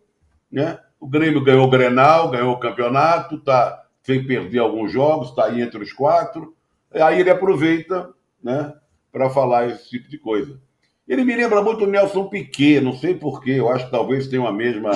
[0.50, 0.78] Né?
[0.98, 5.60] O Grêmio ganhou o Grenal, ganhou o campeonato, está sem perder alguns jogos, está aí
[5.60, 6.56] entre os quatro.
[6.90, 8.72] Aí ele aproveita né,
[9.12, 10.58] para falar esse tipo de coisa.
[11.06, 14.48] Ele me lembra muito o Nelson Piquet, não sei porquê, eu acho que talvez tenha
[14.48, 14.90] a mesma,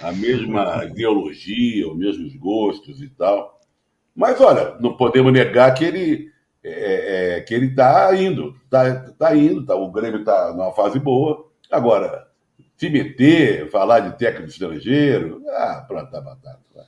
[0.00, 3.60] a mesma ideologia, os mesmos gostos e tal.
[4.14, 6.30] Mas olha, não podemos negar que ele
[6.62, 10.98] é, é, que ele está indo, está tá indo, tá, o Grêmio está numa fase
[10.98, 11.48] boa.
[11.70, 12.26] Agora,
[12.76, 16.86] se meter, falar de técnico estrangeiro, ah, plantar batata.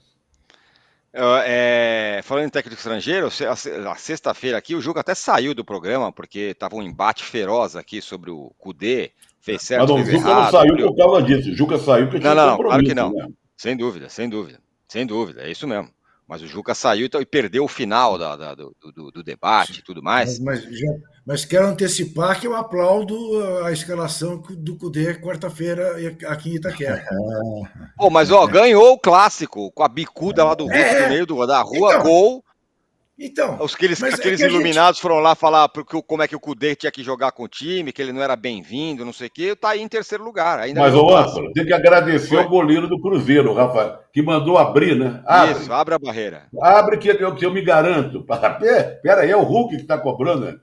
[1.13, 6.51] É, falando em técnico estrangeiro, a sexta-feira aqui o Juca até saiu do programa, porque
[6.51, 10.35] estava um embate feroz aqui sobre o Cudê, fez certo, Mas não, fez o Juca
[10.35, 13.13] não saiu por causa disso, o Juca saiu porque tinha Não, não, claro que não,
[13.13, 13.27] né?
[13.57, 15.91] sem dúvida, sem dúvida, sem dúvida, é isso mesmo.
[16.29, 19.79] Mas o Juca saiu então, e perdeu o final da, da, do, do, do, debate
[19.79, 20.39] e tudo mais.
[20.39, 20.93] Mas, mas, já,
[21.27, 27.03] mas, quero antecipar que eu aplaudo a escalação do Cudê quarta-feira aqui em Itaquera.
[27.97, 31.25] Pô, mas ó, ganhou o clássico com a bicuda lá do Hulk é, no meio
[31.25, 32.45] do, da rua, então, gol.
[33.21, 35.03] Então, Os, aqueles, é aqueles é iluminados gente...
[35.03, 37.93] foram lá falar porque, como é que o Cudê tinha que jogar com o time,
[37.93, 39.57] que ele não era bem-vindo, não sei o quê.
[39.57, 40.61] Tá aí em terceiro lugar.
[40.61, 42.39] Ainda Mas, ô, Ângelo, tem que agradecer Foi.
[42.39, 45.21] ao goleiro do Cruzeiro, Rafael, que mandou abrir, né?
[45.27, 45.61] Abre.
[45.61, 46.47] Isso, abre a barreira.
[46.63, 48.25] Abre que eu, que eu me garanto.
[49.03, 50.57] Pera aí, é o Hulk que tá cobrando, né?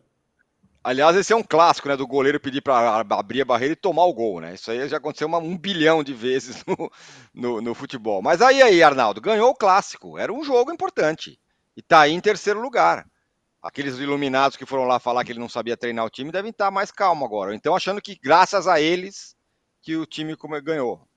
[0.81, 1.97] Aliás, esse é um clássico, né?
[1.97, 4.53] Do goleiro pedir para abrir a barreira e tomar o gol, né?
[4.53, 6.89] Isso aí já aconteceu uma, um bilhão de vezes no,
[7.33, 8.21] no, no futebol.
[8.21, 10.17] Mas aí, aí, Arnaldo, ganhou o clássico.
[10.17, 11.37] Era um jogo importante
[11.75, 13.05] e está aí em terceiro lugar.
[13.61, 16.65] Aqueles iluminados que foram lá falar que ele não sabia treinar o time devem estar
[16.65, 17.55] tá mais calmo agora.
[17.55, 19.35] Então, achando que graças a eles
[19.81, 21.07] que o time ganhou.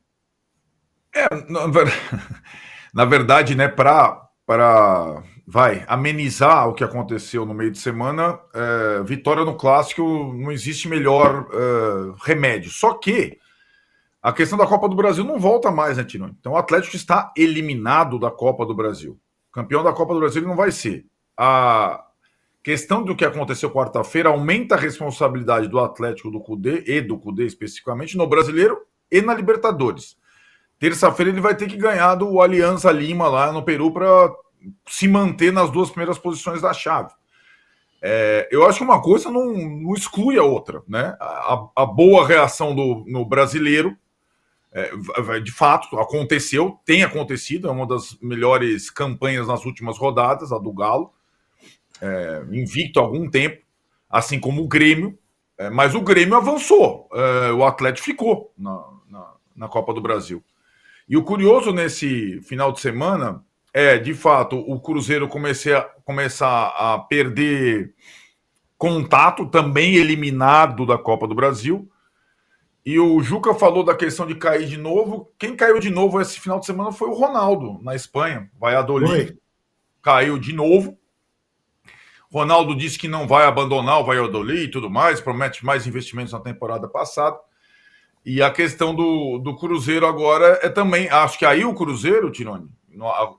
[1.15, 1.27] É,
[2.93, 9.03] na verdade, né, para para vai amenizar o que aconteceu no meio de semana, é,
[9.03, 10.03] vitória no clássico
[10.35, 12.71] não existe melhor é, remédio.
[12.71, 13.39] Só que
[14.23, 16.35] a questão da Copa do Brasil não volta mais, né, Tino?
[16.39, 19.19] Então o Atlético está eliminado da Copa do Brasil.
[19.53, 21.07] Campeão da Copa do Brasil não vai ser.
[21.36, 22.05] A
[22.62, 27.46] questão do que aconteceu quarta-feira aumenta a responsabilidade do Atlético do Cudê e do Cudê
[27.46, 28.78] especificamente no Brasileiro
[29.11, 30.16] e na Libertadores.
[30.78, 34.30] Terça-feira ele vai ter que ganhar do Aliança Lima lá no Peru para
[34.86, 37.12] se manter nas duas primeiras posições da chave.
[38.01, 41.16] É, eu acho que uma coisa não, não exclui a outra, né?
[41.20, 43.96] A, a boa reação do, no brasileiro
[44.73, 50.59] é, de fato, aconteceu, tem acontecido, é uma das melhores campanhas nas últimas rodadas, a
[50.59, 51.12] do Galo,
[52.01, 53.62] é, invicto há algum tempo,
[54.09, 55.19] assim como o Grêmio,
[55.57, 60.43] é, mas o Grêmio avançou, é, o Atlético ficou na, na, na, Copa do Brasil.
[61.09, 63.43] E o curioso nesse final de semana
[63.73, 67.95] é, de fato, o Cruzeiro comecei começar a perder
[68.77, 71.91] contato, também eliminado da Copa do Brasil,
[72.89, 75.30] e o Juca falou da questão de cair de novo.
[75.39, 78.51] Quem caiu de novo esse final de semana foi o Ronaldo, na Espanha.
[78.59, 79.36] Valladolid.
[80.01, 80.99] Caiu de novo.
[82.32, 86.41] Ronaldo disse que não vai abandonar o Valladolid e tudo mais, promete mais investimentos na
[86.41, 87.39] temporada passada.
[88.24, 91.11] E a questão do, do Cruzeiro agora é também.
[91.11, 92.70] Acho que aí o Cruzeiro, Tironi,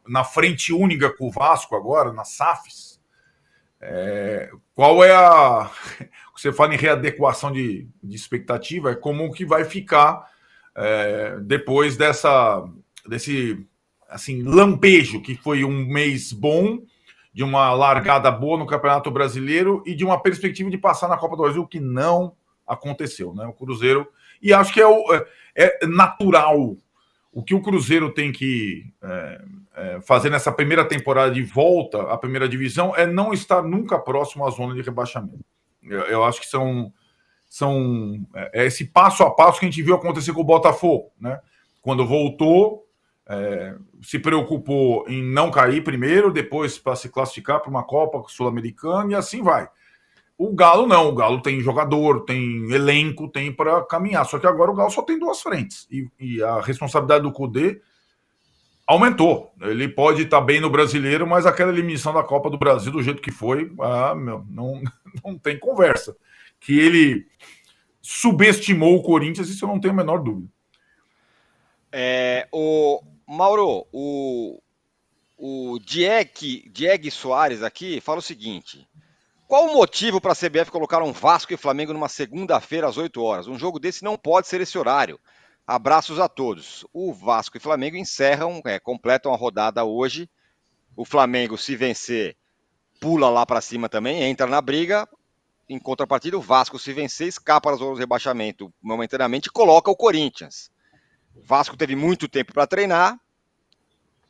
[0.07, 2.88] na frente única com o Vasco agora, na SAFs.
[3.81, 5.71] É, qual é a
[6.35, 10.27] você fala em readequação de, de expectativa, é como que vai ficar
[10.75, 12.63] é, depois dessa
[13.07, 13.65] desse
[14.09, 16.79] assim lampejo que foi um mês bom
[17.33, 21.37] de uma largada boa no Campeonato Brasileiro e de uma perspectiva de passar na Copa
[21.37, 22.35] do Brasil que não
[22.67, 23.45] aconteceu, né?
[23.45, 24.07] O Cruzeiro
[24.41, 25.25] e acho que é, o, é,
[25.83, 26.77] é natural
[27.31, 29.41] o que o Cruzeiro tem que é,
[29.75, 34.45] é, fazer nessa primeira temporada de volta à primeira divisão é não estar nunca próximo
[34.45, 35.45] à zona de rebaixamento.
[35.83, 36.91] Eu, eu acho que são,
[37.47, 41.11] são é, é esse passo a passo que a gente viu acontecer com o Botafogo,
[41.19, 41.39] né?
[41.81, 42.85] Quando voltou,
[43.27, 49.11] é, se preocupou em não cair primeiro, depois para se classificar para uma Copa Sul-Americana
[49.11, 49.69] e assim vai.
[50.39, 54.25] O Galo não, o Galo tem jogador, tem elenco, tem para caminhar.
[54.25, 57.81] Só que agora o Galo só tem duas frentes e, e a responsabilidade do Cudê
[58.87, 59.51] aumentou.
[59.59, 63.21] Ele pode estar bem no brasileiro, mas aquela eliminação da Copa do Brasil, do jeito
[63.21, 64.81] que foi, ah, meu, não,
[65.25, 66.15] não tem conversa.
[66.57, 67.27] Que ele
[68.01, 70.47] subestimou o Corinthians, isso eu não tenho a menor dúvida.
[71.91, 74.61] É, o Mauro, o,
[75.37, 78.87] o Dieg, Dieg Soares aqui fala o seguinte:
[79.49, 83.19] qual o motivo para a CBF colocar um Vasco e Flamengo numa segunda-feira às 8
[83.19, 83.47] horas?
[83.47, 85.19] Um jogo desse não pode ser esse horário.
[85.65, 86.85] Abraços a todos.
[86.93, 90.29] O Vasco e Flamengo encerram, é, completam a rodada hoje.
[90.95, 92.37] O Flamengo, se vencer,
[92.99, 95.09] pula lá para cima também, entra na briga.
[95.67, 100.69] Em contrapartida, o Vasco, se vencer, escapa do rebaixamento momentaneamente e coloca o Corinthians.
[101.35, 103.19] O Vasco teve muito tempo para treinar,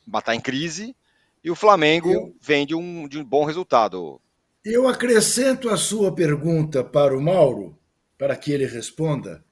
[0.07, 0.95] está em crise,
[1.43, 4.21] e o Flamengo eu, vem de um, de um bom resultado.
[4.63, 7.79] Eu acrescento a sua pergunta para o Mauro,
[8.17, 9.43] para que ele responda.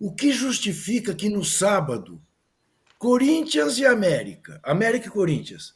[0.00, 2.20] O que justifica que no sábado,
[2.98, 5.74] Corinthians e América, América e Corinthians,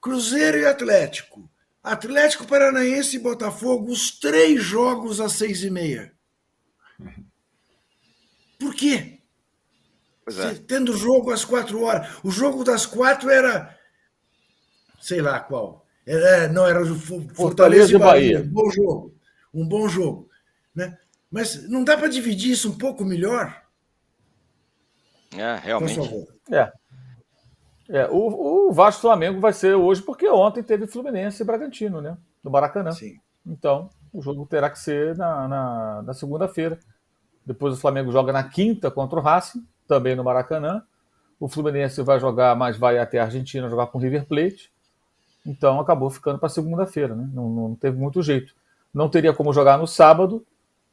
[0.00, 1.50] Cruzeiro e Atlético,
[1.82, 6.12] Atlético Paranaense e Botafogo, os três jogos às seis e meia.
[8.58, 9.20] Por quê?
[10.28, 10.54] É.
[10.66, 12.18] Tendo jogo às quatro horas.
[12.22, 13.74] O jogo das quatro era.
[15.00, 15.87] Sei lá qual.
[16.08, 18.38] Era, não, era o Fortaleza, Fortaleza e Bahia.
[18.38, 18.48] Bahia.
[18.48, 19.14] Um bom jogo.
[19.52, 20.28] Um bom jogo.
[20.74, 20.96] Né?
[21.30, 23.62] Mas não dá para dividir isso um pouco melhor?
[25.36, 26.00] É, realmente.
[26.50, 26.72] É.
[27.90, 32.16] é o, o Vasco Flamengo vai ser hoje, porque ontem teve Fluminense e Bragantino, né?
[32.42, 32.92] No Maracanã.
[32.92, 33.20] Sim.
[33.46, 36.78] Então, o jogo terá que ser na, na, na segunda-feira.
[37.44, 40.82] Depois o Flamengo joga na quinta contra o Racing, também no Maracanã.
[41.38, 44.72] O Fluminense vai jogar, mas vai até a Argentina jogar com o River Plate.
[45.48, 47.28] Então acabou ficando para segunda-feira, né?
[47.32, 48.54] Não, não teve muito jeito.
[48.92, 50.44] Não teria como jogar no sábado,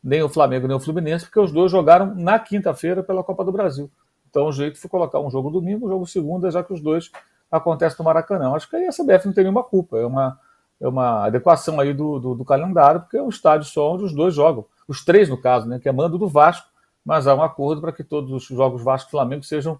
[0.02, 3.52] nem o Flamengo nem o Fluminense, porque os dois jogaram na quinta-feira pela Copa do
[3.52, 3.92] Brasil.
[4.30, 7.12] Então o jeito foi colocar um jogo domingo, um jogo segunda, já que os dois
[7.52, 8.54] acontecem no Maracanã.
[8.54, 10.40] Acho que aí a CBF não tem nenhuma culpa, é uma,
[10.80, 14.14] é uma adequação aí do, do, do calendário, porque é um estádio só onde os
[14.14, 14.66] dois jogam.
[14.88, 16.68] Os três, no caso, né, que é mando do Vasco,
[17.04, 19.78] mas há um acordo para que todos os jogos Vasco e Flamengo sejam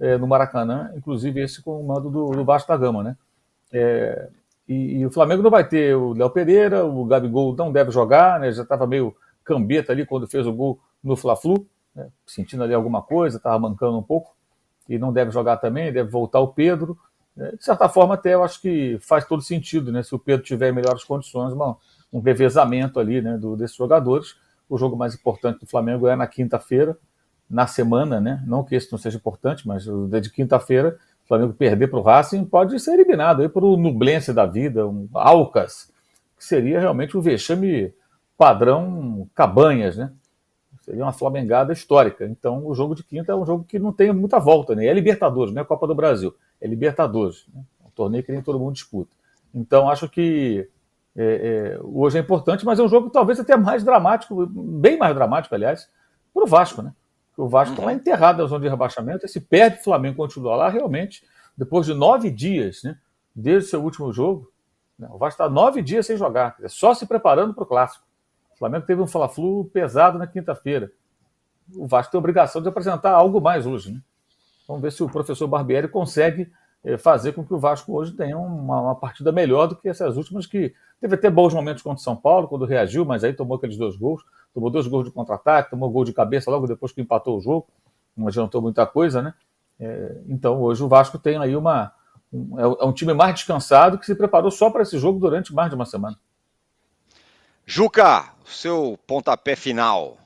[0.00, 3.16] é, no Maracanã, inclusive esse com o mando do, do Vasco da Gama, né?
[3.76, 4.28] É,
[4.68, 8.40] e, e, o Flamengo não vai ter o Léo Pereira, o Gabigol não deve jogar,
[8.40, 8.50] né?
[8.50, 9.14] Já estava meio
[9.44, 13.96] cambeta ali quando fez o gol no Fla-Flu, né, sentindo ali alguma coisa, estava mancando
[13.96, 14.34] um pouco,
[14.88, 16.98] e não deve jogar também, deve voltar o Pedro.
[17.38, 20.02] É, de certa forma, até eu acho que faz todo sentido, né?
[20.02, 21.76] Se o Pedro tiver melhores condições, uma,
[22.12, 24.36] um revezamento ali né, do, desses jogadores.
[24.68, 26.98] O jogo mais importante do Flamengo é na quinta-feira,
[27.48, 28.42] na semana, né?
[28.46, 32.44] Não que esse não seja importante, mas de quinta-feira, o Flamengo perder para o Racing
[32.44, 35.92] pode ser eliminado aí por o Nublense da vida, um Alcas,
[36.38, 37.92] que seria realmente um vexame
[38.38, 40.12] padrão Cabanhas, né?
[40.82, 42.24] Seria uma flamengada histórica.
[42.24, 44.86] Então, o jogo de quinta é um jogo que não tem muita volta, né?
[44.86, 46.32] É Libertadores, não é Copa do Brasil.
[46.60, 47.44] É Libertadores.
[47.52, 47.60] Né?
[47.82, 49.10] É um torneio que nem todo mundo disputa.
[49.52, 50.68] Então, acho que
[51.16, 51.24] é,
[51.74, 55.52] é, hoje é importante, mas é um jogo talvez até mais dramático, bem mais dramático,
[55.56, 55.90] aliás,
[56.32, 56.92] para o Vasco, né?
[57.36, 57.88] O Vasco está uhum.
[57.88, 59.26] lá enterrado na zona de rebaixamento.
[59.26, 61.24] E se perde o Flamengo continua lá, realmente,
[61.56, 62.98] depois de nove dias, né?
[63.34, 64.50] Desde o seu último jogo,
[64.98, 65.08] né?
[65.10, 68.06] o Vasco está nove dias sem jogar, só se preparando para o clássico.
[68.54, 70.90] O Flamengo teve um Fla-Flu pesado na quinta-feira.
[71.74, 73.92] O Vasco tem a obrigação de apresentar algo mais hoje.
[73.92, 74.00] Né?
[74.66, 76.50] Vamos ver se o professor Barbieri consegue
[76.82, 80.16] eh, fazer com que o Vasco hoje tenha uma, uma, partida melhor do que essas
[80.16, 83.56] últimas, que teve até bons momentos contra o São Paulo, quando reagiu, mas aí tomou
[83.56, 84.22] aqueles dois gols.
[84.52, 87.66] Tomou dois gols de contra-ataque, tomou gol de cabeça logo depois que empatou o jogo.
[88.16, 89.34] Não adiantou muita coisa, né?
[89.78, 91.92] É, então hoje o Vasco tem aí uma.
[92.32, 95.68] Um, é um time mais descansado que se preparou só para esse jogo durante mais
[95.68, 96.18] de uma semana.
[97.64, 100.16] Juca, seu pontapé final.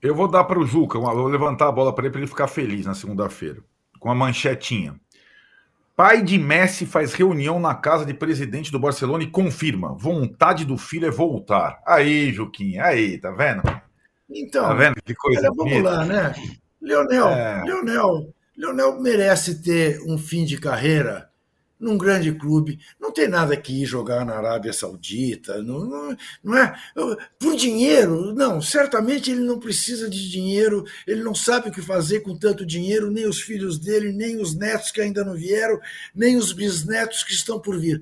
[0.00, 2.46] Eu vou dar para o Juca, vou levantar a bola para ele para ele ficar
[2.46, 3.60] feliz na segunda-feira,
[3.98, 4.94] com a manchetinha.
[5.96, 10.76] Pai de Messi faz reunião na casa de presidente do Barcelona e confirma: vontade do
[10.76, 11.80] filho é voltar.
[11.86, 13.62] Aí, Juquinha, aí, tá vendo?
[14.28, 16.34] Então, tá vendo que coisa vamos lá, né?
[16.82, 17.64] Leonel, é...
[17.64, 21.25] Leonel, Leonel merece ter um fim de carreira
[21.78, 22.78] num grande clube.
[22.98, 26.74] Não tem nada que ir jogar na Arábia Saudita, não, não, não, é
[27.38, 28.34] por dinheiro.
[28.34, 32.64] Não, certamente ele não precisa de dinheiro, ele não sabe o que fazer com tanto
[32.64, 35.78] dinheiro, nem os filhos dele, nem os netos que ainda não vieram,
[36.14, 38.00] nem os bisnetos que estão por vir.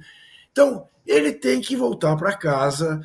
[0.53, 3.01] Então, ele tem que voltar para casa,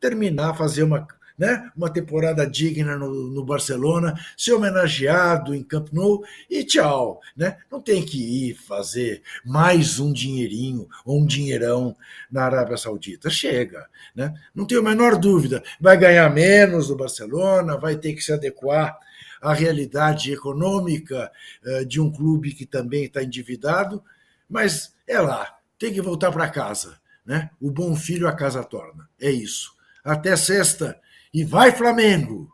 [0.00, 1.06] terminar, fazer uma
[1.38, 1.70] né?
[1.76, 7.20] uma temporada digna no, no, Barcelona, ser homenageado em Camp Nou e tchau.
[7.36, 7.58] Né?
[7.70, 11.96] Não tem que ir fazer mais um dinheirinho ou um dinheirão
[12.30, 13.30] na Arábia Saudita.
[13.30, 13.86] Chega.
[14.14, 14.34] Né?
[14.54, 15.62] Não tenho a menor dúvida.
[15.80, 18.98] Vai ganhar menos do Barcelona, vai ter que se adequar
[19.40, 21.30] à realidade econômica
[21.64, 24.02] uh, de um clube que também está endividado,
[24.48, 26.96] mas é lá, tem que voltar para casa.
[27.26, 27.50] Né?
[27.60, 29.08] O bom filho a casa torna.
[29.20, 29.72] É isso.
[30.04, 30.98] Até sexta.
[31.32, 32.52] E vai Flamengo!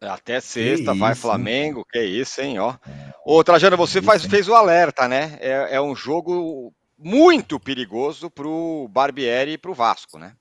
[0.00, 2.58] Até sexta, que vai isso, Flamengo, que isso, hein?
[2.58, 2.74] Ó.
[3.24, 5.38] Ô, Trajano, você faz, fez o alerta, né?
[5.40, 10.34] É, é um jogo muito perigoso para o Barbieri e para o Vasco, né?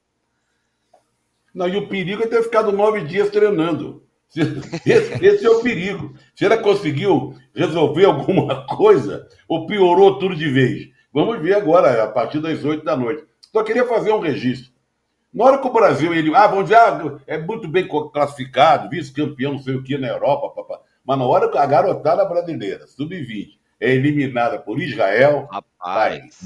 [1.54, 4.04] Não, e o perigo é ter ficado nove dias treinando.
[4.84, 6.16] Esse, esse, é o perigo.
[6.36, 10.90] Se ela conseguiu resolver alguma coisa ou piorou tudo de vez.
[11.14, 13.24] Vamos ver agora, a partir das 8 da noite.
[13.52, 14.73] Só queria fazer um registro.
[15.34, 19.54] Na hora que o Brasil, ele, ah, vamos dizer, ah, é muito bem classificado, vice-campeão,
[19.54, 20.82] não sei o que, na Europa, papá.
[21.04, 25.48] mas na hora que a garotada brasileira, sub-20, é eliminada por Israel.
[25.52, 26.40] Rapaz.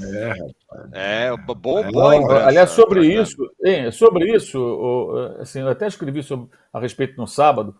[0.92, 2.30] É, é bom, é, bom.
[2.32, 7.76] Aliás, sobre isso, hein, sobre isso, assim, eu até escrevi sobre, a respeito no sábado.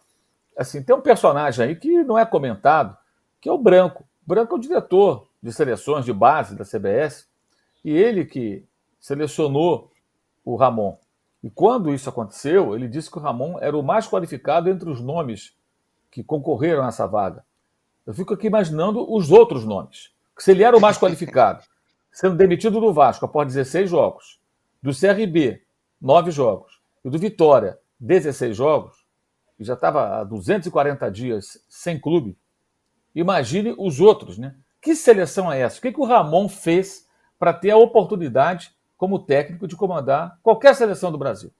[0.56, 2.96] Assim, tem um personagem aí que não é comentado,
[3.40, 4.04] que é o Branco.
[4.24, 7.26] O Branco é o diretor de seleções de base da CBS,
[7.84, 8.64] e ele que
[9.00, 9.90] selecionou
[10.52, 10.96] o Ramon.
[11.42, 15.00] E quando isso aconteceu, ele disse que o Ramon era o mais qualificado entre os
[15.00, 15.54] nomes
[16.10, 17.44] que concorreram a essa vaga.
[18.06, 20.10] Eu fico aqui imaginando os outros nomes.
[20.34, 21.62] Que se ele era o mais qualificado,
[22.10, 24.40] sendo demitido do Vasco após 16 jogos,
[24.82, 25.62] do CRB,
[26.00, 29.04] 9 jogos, e do Vitória, 16 jogos,
[29.58, 32.38] e já estava há 240 dias sem clube,
[33.14, 34.54] imagine os outros, né?
[34.80, 35.78] Que seleção é essa?
[35.78, 37.06] O que, que o Ramon fez
[37.38, 41.50] para ter a oportunidade, como técnico, de comandar qualquer seleção do Brasil?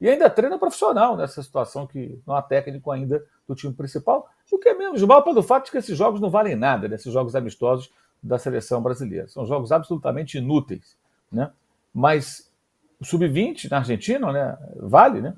[0.00, 4.58] E ainda treina profissional nessa situação que não há técnico ainda do time principal, o
[4.58, 6.94] que é menos mal pelo fato de que esses jogos não valem nada, né?
[6.94, 7.90] esses jogos amistosos
[8.22, 9.26] da seleção brasileira.
[9.28, 10.96] São jogos absolutamente inúteis.
[11.30, 11.50] Né?
[11.92, 12.50] Mas
[13.00, 15.34] o sub-20 na Argentina né, vale, né?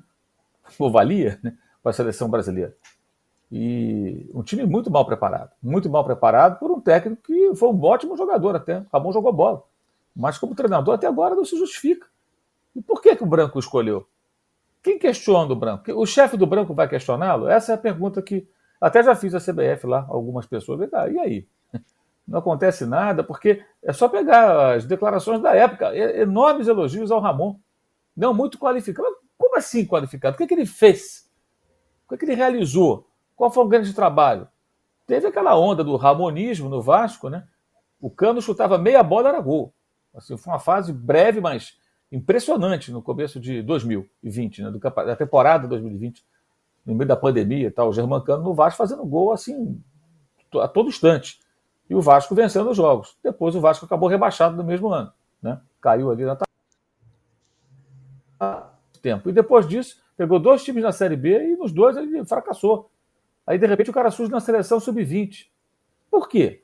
[0.77, 1.57] ou valia, né?
[1.81, 2.75] para a seleção brasileira.
[3.51, 5.51] E um time muito mal preparado.
[5.61, 8.85] Muito mal preparado por um técnico que foi um ótimo jogador até.
[8.93, 9.63] Ramon jogou bola.
[10.19, 12.05] Mas como treinador até agora não se justifica.
[12.75, 14.05] E por que, que o Branco escolheu?
[14.83, 15.91] Quem questiona o Branco?
[15.93, 17.47] O chefe do Branco vai questioná-lo?
[17.47, 18.45] Essa é a pergunta que
[18.81, 20.89] até já fiz a CBF lá, algumas pessoas.
[21.09, 21.47] E aí?
[22.27, 27.57] Não acontece nada, porque é só pegar as declarações da época, enormes elogios ao Ramon.
[28.15, 29.07] Não muito qualificado.
[29.37, 30.35] Como assim qualificado?
[30.35, 31.31] O que, é que ele fez?
[32.05, 33.07] O que, é que ele realizou?
[33.37, 34.49] Qual foi o grande trabalho?
[35.07, 37.47] Teve aquela onda do ramonismo no Vasco, né?
[38.01, 39.73] O Cano chutava meia bola, era gol.
[40.13, 41.77] Assim, foi uma fase breve, mas
[42.11, 46.25] impressionante no começo de 2020, né, do, da temporada 2020,
[46.85, 49.81] no meio da pandemia e tal, o Germancano no Vasco fazendo gol assim
[50.55, 51.39] a todo instante.
[51.87, 53.17] E o Vasco vencendo os jogos.
[53.23, 55.59] Depois o Vasco acabou rebaixado no mesmo ano, né?
[55.81, 56.37] Caiu ali na
[59.01, 59.29] tempo.
[59.29, 62.91] E depois disso, pegou dois times na Série B e nos dois ele fracassou.
[63.45, 65.47] Aí, de repente, o cara surge na seleção sub-20.
[66.11, 66.63] Por quê?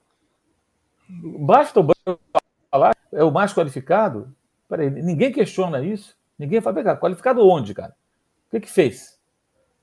[1.09, 2.19] Basta o banco
[3.11, 4.33] é o mais qualificado?
[4.67, 6.15] Peraí, ninguém questiona isso.
[6.37, 7.95] Ninguém fala, cara, qualificado onde, cara?
[8.47, 9.19] O que que fez?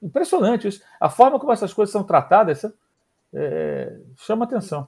[0.02, 0.82] Impressionante isso.
[1.00, 2.64] A forma como essas coisas são tratadas
[3.34, 4.86] é, chama atenção.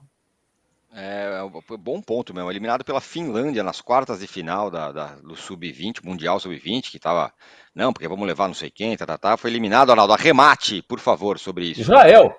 [0.93, 2.49] É, é bom ponto mesmo.
[2.49, 7.33] Eliminado pela Finlândia nas quartas de final da, da do Sub-20, Mundial Sub-20, que estava.
[7.73, 9.35] Não, porque vamos levar não sei quem, tá, tá, tá.
[9.35, 10.13] Foi eliminado, Arnaldo.
[10.13, 11.81] Arremate, por favor, sobre isso.
[11.81, 12.33] Israel.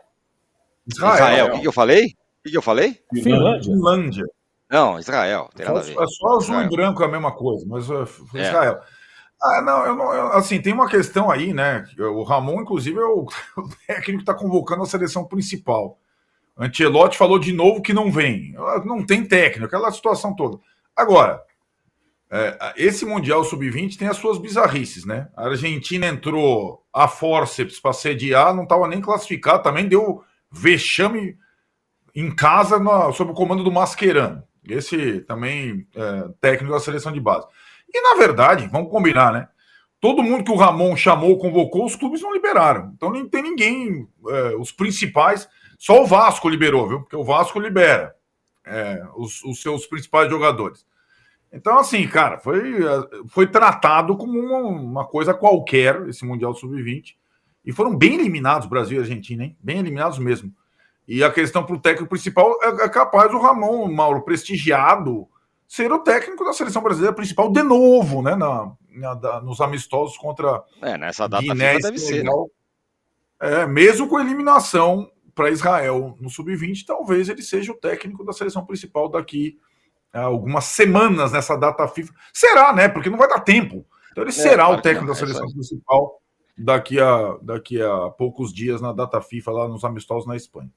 [0.87, 1.15] Israel.
[1.15, 1.47] Israel.
[1.47, 2.05] O que, que eu falei?
[2.05, 2.99] O que, que eu falei?
[3.13, 3.75] Finlândia.
[3.75, 4.25] Finlândia.
[4.71, 5.49] Não, Israel.
[5.55, 5.97] Tem ver.
[6.01, 6.67] É só azul Israel.
[6.67, 8.49] e branco é a mesma coisa, mas uh, foi é.
[8.49, 8.81] Israel.
[9.43, 11.85] Ah, não, eu não eu, assim, tem uma questão aí, né?
[11.99, 15.99] O Ramon, inclusive, é o, o técnico que está convocando a seleção principal.
[16.59, 18.55] Ancelotti falou de novo que não vem.
[18.57, 20.59] Ah, não tem técnico, aquela situação toda.
[20.97, 21.43] Agora,
[22.31, 25.29] é, esse Mundial Sub-20 tem as suas bizarrices, né?
[25.37, 31.37] A Argentina entrou a forceps para sediar, não estava nem classificado, também deu vexame
[32.15, 32.79] em casa
[33.13, 37.47] sob o comando do Mascherano esse também é, técnico da seleção de base.
[37.93, 39.49] E na verdade, vamos combinar, né?
[40.01, 42.93] Todo mundo que o Ramon chamou, convocou, os clubes não liberaram.
[42.95, 45.49] Então nem tem ninguém, é, os principais,
[45.79, 47.01] só o Vasco liberou, viu?
[47.01, 48.15] Porque o Vasco libera
[48.67, 50.85] é, os, os, seus principais jogadores.
[51.53, 57.15] Então, assim, cara, foi, é, foi tratado como uma, uma coisa qualquer esse Mundial Sub-20.
[57.65, 59.57] E foram bem eliminados, Brasil e Argentina, hein?
[59.61, 60.53] Bem eliminados mesmo.
[61.09, 65.29] E a questão para o técnico principal é, é capaz o Ramon Mauro prestigiado
[65.69, 68.35] ser o técnico da seleção brasileira principal de novo, né?
[68.35, 70.63] Na, na nos amistosos contra.
[70.83, 72.25] É, nessa data Guiné, deve ser.
[72.25, 72.31] Né?
[73.41, 78.65] É, mesmo com eliminação para Israel no sub-20, talvez ele seja o técnico da seleção
[78.65, 79.59] principal daqui
[80.13, 82.13] a algumas semanas nessa data FIFA.
[82.33, 82.89] Será, né?
[82.89, 83.85] Porque não vai dar tempo.
[84.11, 86.23] Então ele é, será claro o técnico não, da é seleção é principal
[86.57, 90.71] daqui a, daqui a poucos dias na data FIFA lá nos amistosos na Espanha.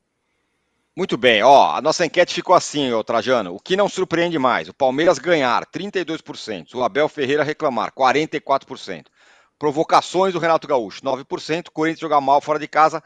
[0.99, 3.55] Muito bem, ó, a nossa enquete ficou assim, ô Trajano.
[3.55, 4.67] O que não surpreende mais?
[4.67, 9.05] O Palmeiras ganhar 32%, o Abel Ferreira reclamar 44%.
[9.57, 13.01] Provocações do Renato Gaúcho 9%, Corinthians jogar mal fora de casa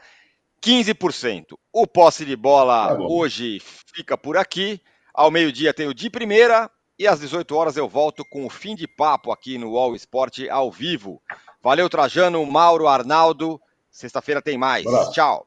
[0.60, 1.56] 15%.
[1.72, 3.62] O posse de bola tá hoje
[3.94, 4.80] fica por aqui.
[5.14, 6.68] Ao meio-dia tem o de primeira
[6.98, 10.40] e às 18 horas eu volto com o fim de papo aqui no All Sport
[10.50, 11.22] ao vivo.
[11.62, 13.60] Valeu Trajano, Mauro, Arnaldo.
[13.88, 14.84] Sexta-feira tem mais.
[14.84, 15.12] Olá.
[15.12, 15.46] Tchau.